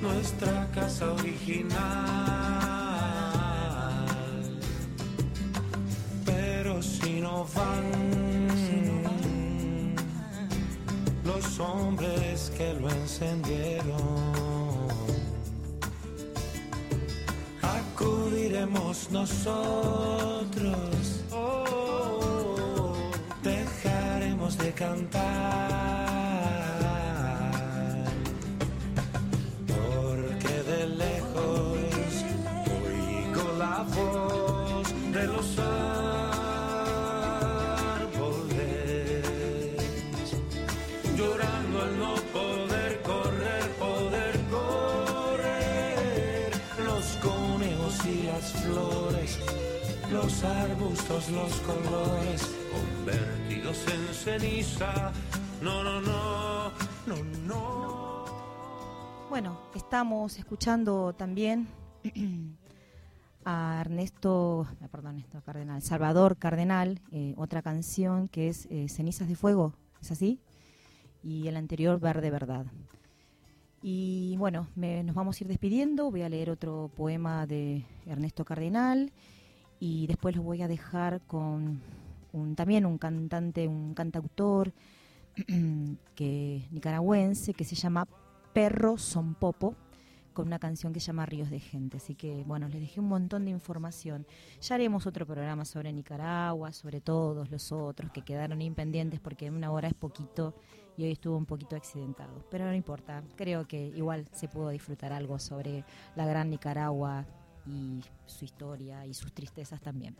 nuestra 0.00 0.68
casa 0.74 1.12
original. 1.12 1.72
Pero 6.26 6.82
si 6.82 7.20
no 7.20 7.46
van 7.54 8.12
los 11.24 11.58
hombres 11.58 12.52
que 12.56 12.74
lo 12.74 12.90
encendieron. 12.90 14.51
Nosotros, 19.10 19.54
oh, 21.32 22.94
dejaremos 23.42 24.56
de 24.56 24.72
cantar, 24.72 26.01
arbustos, 50.44 51.30
los 51.30 51.52
colores, 51.60 52.54
convertidos 52.72 53.84
en 53.88 54.14
ceniza. 54.14 55.12
No, 55.62 55.82
no, 55.82 56.00
no, 56.00 56.70
no, 57.06 57.16
no. 57.46 58.24
Bueno, 59.30 59.58
estamos 59.74 60.38
escuchando 60.38 61.14
también 61.14 61.66
a 63.44 63.78
Ernesto, 63.80 64.66
eh, 64.80 64.88
perdón, 64.90 65.16
Ernesto 65.16 65.42
Cardenal, 65.42 65.82
Salvador 65.82 66.36
Cardenal, 66.36 67.00
eh, 67.12 67.34
otra 67.36 67.62
canción 67.62 68.28
que 68.28 68.48
es 68.48 68.66
eh, 68.70 68.88
Cenizas 68.88 69.28
de 69.28 69.36
Fuego, 69.36 69.74
¿es 70.00 70.10
así? 70.12 70.40
Y 71.22 71.46
el 71.48 71.56
anterior, 71.56 71.98
Verde 72.00 72.30
Verdad. 72.30 72.66
Y 73.80 74.36
bueno, 74.38 74.68
me- 74.76 75.02
nos 75.02 75.14
vamos 75.16 75.40
a 75.40 75.44
ir 75.44 75.48
despidiendo, 75.48 76.10
voy 76.10 76.22
a 76.22 76.28
leer 76.28 76.50
otro 76.50 76.90
poema 76.96 77.46
de 77.46 77.84
Ernesto 78.06 78.44
Cardenal 78.44 79.12
y 79.84 80.06
después 80.06 80.36
los 80.36 80.44
voy 80.44 80.62
a 80.62 80.68
dejar 80.68 81.22
con 81.22 81.80
un, 82.32 82.54
también 82.54 82.86
un 82.86 82.98
cantante, 82.98 83.66
un 83.66 83.94
cantautor 83.94 84.72
que 86.14 86.68
nicaragüense 86.70 87.52
que 87.52 87.64
se 87.64 87.74
llama 87.74 88.06
Perro 88.52 88.96
Son 88.96 89.34
Popo 89.34 89.74
con 90.34 90.46
una 90.46 90.60
canción 90.60 90.92
que 90.92 91.00
se 91.00 91.06
llama 91.06 91.26
Ríos 91.26 91.50
de 91.50 91.58
Gente. 91.58 91.96
Así 91.96 92.14
que, 92.14 92.44
bueno, 92.44 92.68
les 92.68 92.80
dejé 92.80 93.00
un 93.00 93.08
montón 93.08 93.44
de 93.44 93.50
información. 93.50 94.24
Ya 94.60 94.76
haremos 94.76 95.04
otro 95.08 95.26
programa 95.26 95.64
sobre 95.64 95.92
Nicaragua, 95.92 96.72
sobre 96.72 97.00
todos 97.00 97.50
los 97.50 97.72
otros 97.72 98.12
que 98.12 98.22
quedaron 98.22 98.62
impendientes 98.62 99.18
porque 99.18 99.50
una 99.50 99.72
hora 99.72 99.88
es 99.88 99.94
poquito 99.94 100.54
y 100.96 101.02
hoy 101.02 101.10
estuvo 101.10 101.36
un 101.36 101.44
poquito 101.44 101.74
accidentado. 101.74 102.46
Pero 102.52 102.66
no 102.66 102.74
importa, 102.74 103.24
creo 103.34 103.66
que 103.66 103.88
igual 103.88 104.28
se 104.30 104.46
pudo 104.46 104.68
disfrutar 104.68 105.12
algo 105.12 105.40
sobre 105.40 105.84
la 106.14 106.24
gran 106.24 106.50
Nicaragua 106.50 107.26
y 107.66 108.02
su 108.26 108.44
historia 108.44 109.06
y 109.06 109.14
sus 109.14 109.32
tristezas 109.32 109.80
también. 109.80 110.16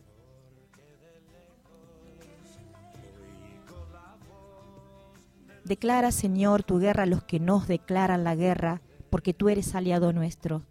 Declara, 5.64 6.10
Señor, 6.10 6.64
tu 6.64 6.78
guerra 6.78 7.04
a 7.04 7.06
los 7.06 7.22
que 7.22 7.38
nos 7.38 7.68
declaran 7.68 8.24
la 8.24 8.34
guerra 8.34 8.82
porque 9.10 9.32
tú 9.32 9.48
eres 9.48 9.74
aliado 9.74 10.12
nuestro. 10.12 10.62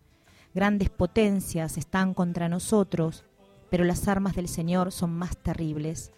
Grandes 0.53 0.89
potencias 0.89 1.77
están 1.77 2.13
contra 2.13 2.49
nosotros, 2.49 3.23
pero 3.69 3.85
las 3.85 4.09
armas 4.09 4.35
del 4.35 4.49
Señor 4.49 4.91
son 4.91 5.13
más 5.13 5.37
terribles. 5.37 6.11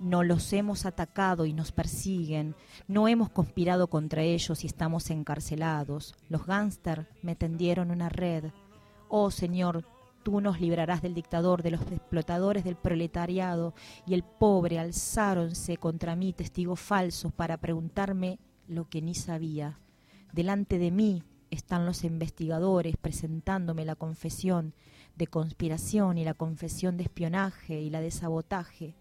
No 0.00 0.24
los 0.24 0.52
hemos 0.52 0.84
atacado 0.84 1.46
y 1.46 1.52
nos 1.52 1.70
persiguen, 1.70 2.56
no 2.88 3.06
hemos 3.06 3.30
conspirado 3.30 3.86
contra 3.86 4.22
ellos 4.22 4.64
y 4.64 4.66
estamos 4.66 5.10
encarcelados. 5.10 6.16
Los 6.28 6.44
gánster 6.44 7.08
me 7.22 7.36
tendieron 7.36 7.92
una 7.92 8.08
red. 8.08 8.46
Oh 9.14 9.30
Señor, 9.30 9.84
tú 10.22 10.40
nos 10.40 10.58
librarás 10.58 11.02
del 11.02 11.12
dictador, 11.12 11.62
de 11.62 11.70
los 11.70 11.82
explotadores 11.82 12.64
del 12.64 12.76
proletariado, 12.76 13.74
y 14.06 14.14
el 14.14 14.22
pobre 14.22 14.78
alzáronse 14.78 15.76
contra 15.76 16.16
mí 16.16 16.32
testigos 16.32 16.80
falsos 16.80 17.30
para 17.30 17.58
preguntarme 17.58 18.38
lo 18.66 18.88
que 18.88 19.02
ni 19.02 19.14
sabía. 19.14 19.78
Delante 20.32 20.78
de 20.78 20.90
mí 20.90 21.24
están 21.50 21.84
los 21.84 22.04
investigadores 22.04 22.96
presentándome 22.96 23.84
la 23.84 23.96
confesión 23.96 24.72
de 25.14 25.26
conspiración 25.26 26.16
y 26.16 26.24
la 26.24 26.32
confesión 26.32 26.96
de 26.96 27.02
espionaje 27.02 27.82
y 27.82 27.90
la 27.90 28.00
de 28.00 28.12
sabotaje. 28.12 28.94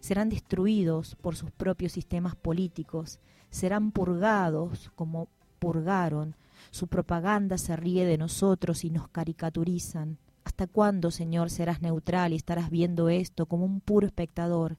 Serán 0.00 0.28
destruidos 0.28 1.14
por 1.14 1.36
sus 1.36 1.52
propios 1.52 1.92
sistemas 1.92 2.34
políticos, 2.34 3.20
serán 3.50 3.92
purgados 3.92 4.90
como 4.96 5.28
purgaron. 5.60 6.34
Su 6.72 6.86
propaganda 6.86 7.58
se 7.58 7.76
ríe 7.76 8.06
de 8.06 8.16
nosotros 8.16 8.82
y 8.84 8.90
nos 8.90 9.06
caricaturizan. 9.06 10.16
¿Hasta 10.42 10.66
cuándo, 10.66 11.10
Señor, 11.10 11.50
serás 11.50 11.82
neutral 11.82 12.32
y 12.32 12.36
estarás 12.36 12.70
viendo 12.70 13.10
esto 13.10 13.44
como 13.44 13.66
un 13.66 13.82
puro 13.82 14.06
espectador? 14.06 14.78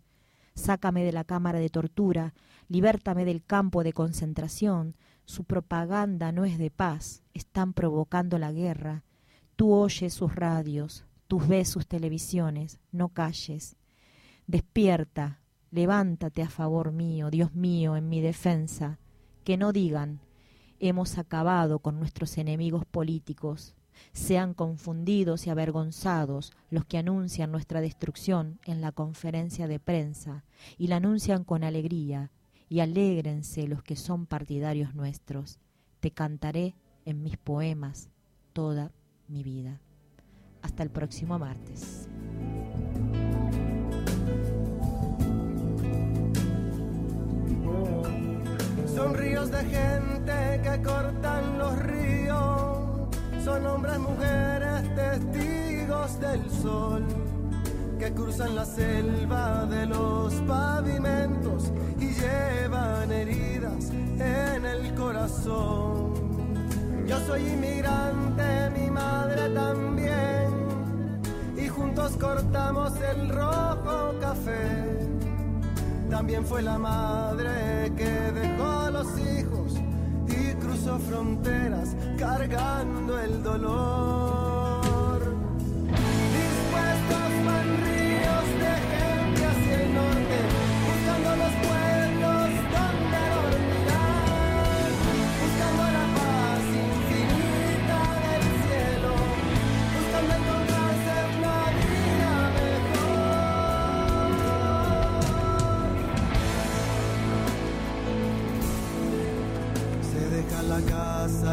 Sácame 0.55 1.03
de 1.03 1.11
la 1.11 1.23
cámara 1.23 1.59
de 1.59 1.69
tortura, 1.69 2.33
libértame 2.67 3.25
del 3.25 3.43
campo 3.45 3.83
de 3.83 3.93
concentración, 3.93 4.95
su 5.25 5.43
propaganda 5.43 6.31
no 6.31 6.45
es 6.45 6.57
de 6.57 6.71
paz, 6.71 7.21
están 7.35 7.73
provocando 7.73 8.39
la 8.39 8.51
guerra. 8.51 9.03
Tú 9.55 9.71
oyes 9.71 10.15
sus 10.15 10.35
radios, 10.35 11.05
tú 11.27 11.39
ves 11.39 11.69
sus 11.69 11.85
televisiones, 11.85 12.79
no 12.91 13.09
calles. 13.09 13.75
Despierta, 14.47 15.41
levántate 15.69 16.41
a 16.41 16.49
favor 16.49 16.91
mío, 16.91 17.29
Dios 17.29 17.53
mío, 17.53 17.95
en 17.95 18.09
mi 18.09 18.19
defensa. 18.19 18.97
Que 19.43 19.57
no 19.57 19.71
digan, 19.73 20.21
hemos 20.89 21.17
acabado 21.17 21.79
con 21.79 21.99
nuestros 21.99 22.37
enemigos 22.37 22.85
políticos. 22.85 23.75
Sean 24.11 24.53
confundidos 24.53 25.47
y 25.47 25.49
avergonzados 25.49 26.51
los 26.69 26.85
que 26.85 26.97
anuncian 26.97 27.51
nuestra 27.51 27.79
destrucción 27.79 28.59
en 28.65 28.81
la 28.81 28.91
conferencia 28.91 29.67
de 29.67 29.79
prensa 29.79 30.43
y 30.77 30.87
la 30.87 30.97
anuncian 30.97 31.43
con 31.43 31.63
alegría, 31.63 32.31
y 32.69 32.79
alégrense 32.79 33.67
los 33.67 33.83
que 33.83 33.95
son 33.95 34.25
partidarios 34.25 34.95
nuestros. 34.95 35.59
Te 35.99 36.11
cantaré 36.11 36.75
en 37.05 37.21
mis 37.21 37.37
poemas 37.37 38.09
toda 38.51 38.91
mi 39.27 39.43
vida. 39.43 39.79
Hasta 40.61 40.83
el 40.83 40.89
próximo 40.89 41.37
martes. 41.37 42.09
Son 49.03 49.15
ríos 49.15 49.51
de 49.51 49.65
gente 49.65 50.61
que 50.63 50.81
cortan 50.81 51.57
los 51.57 51.77
ríos, 51.79 53.09
son 53.43 53.65
hombres, 53.65 53.99
mujeres, 53.99 54.95
testigos 54.95 56.19
del 56.21 56.49
sol 56.49 57.03
que 57.99 58.13
cruzan 58.13 58.55
la 58.55 58.63
selva 58.63 59.65
de 59.65 59.87
los 59.87 60.33
pavimentos 60.47 61.69
y 61.99 62.13
llevan 62.13 63.11
heridas 63.11 63.89
en 63.89 64.65
el 64.65 64.95
corazón. 64.95 66.13
Yo 67.05 67.19
soy 67.27 67.41
inmigrante, 67.41 68.69
mi 68.69 68.89
madre 68.89 69.49
también, 69.49 70.47
y 71.57 71.67
juntos 71.67 72.15
cortamos 72.15 72.93
el 73.01 73.27
rojo 73.27 74.13
café. 74.21 75.12
También 76.13 76.45
fue 76.45 76.61
la 76.61 76.77
madre 76.77 77.91
que 77.97 78.05
dejó 78.05 78.69
a 78.69 78.91
los 78.91 79.07
hijos 79.17 79.73
y 80.27 80.53
cruzó 80.61 80.99
fronteras 80.99 81.95
cargando 82.19 83.19
el 83.19 83.41
dolor. 83.41 84.52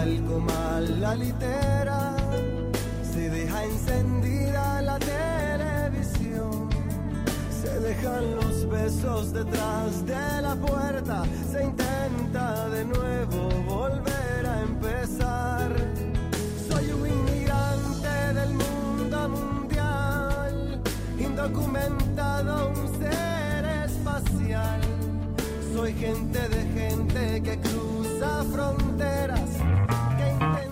El 0.03 0.25
comal, 0.25 1.01
la 1.01 1.15
litera, 1.15 2.17
se 3.03 3.29
deja 3.29 3.65
encendida 3.65 4.81
la 4.83 4.99
televisión, 4.99 6.69
se 7.51 7.81
dejan 7.81 8.37
los 8.37 8.69
besos 8.69 9.33
detrás 9.33 10.07
de 10.07 10.43
la 10.43 10.55
puerta, 10.55 11.23
se 11.51 11.65
intenta 11.65 12.69
de 12.71 12.85
nuevo 12.85 13.49
volver 13.69 14.47
a 14.47 14.63
empezar. 14.63 15.71
Soy 16.69 16.91
un 16.93 17.07
inmigrante 17.07 18.35
del 18.35 18.55
mundo 18.55 19.29
mundial, 19.29 20.81
indocumentado, 21.19 22.71
un 22.71 23.01
ser 23.01 23.65
espacial. 23.85 24.81
Soy 25.75 25.93
gente 25.95 26.49
de 26.49 26.63
gente 26.81 27.43
que 27.43 27.59
cruza 27.61 28.45
fronteras 28.53 29.60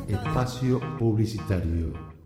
Espacio 0.09 0.81
Publicitario 0.97 2.18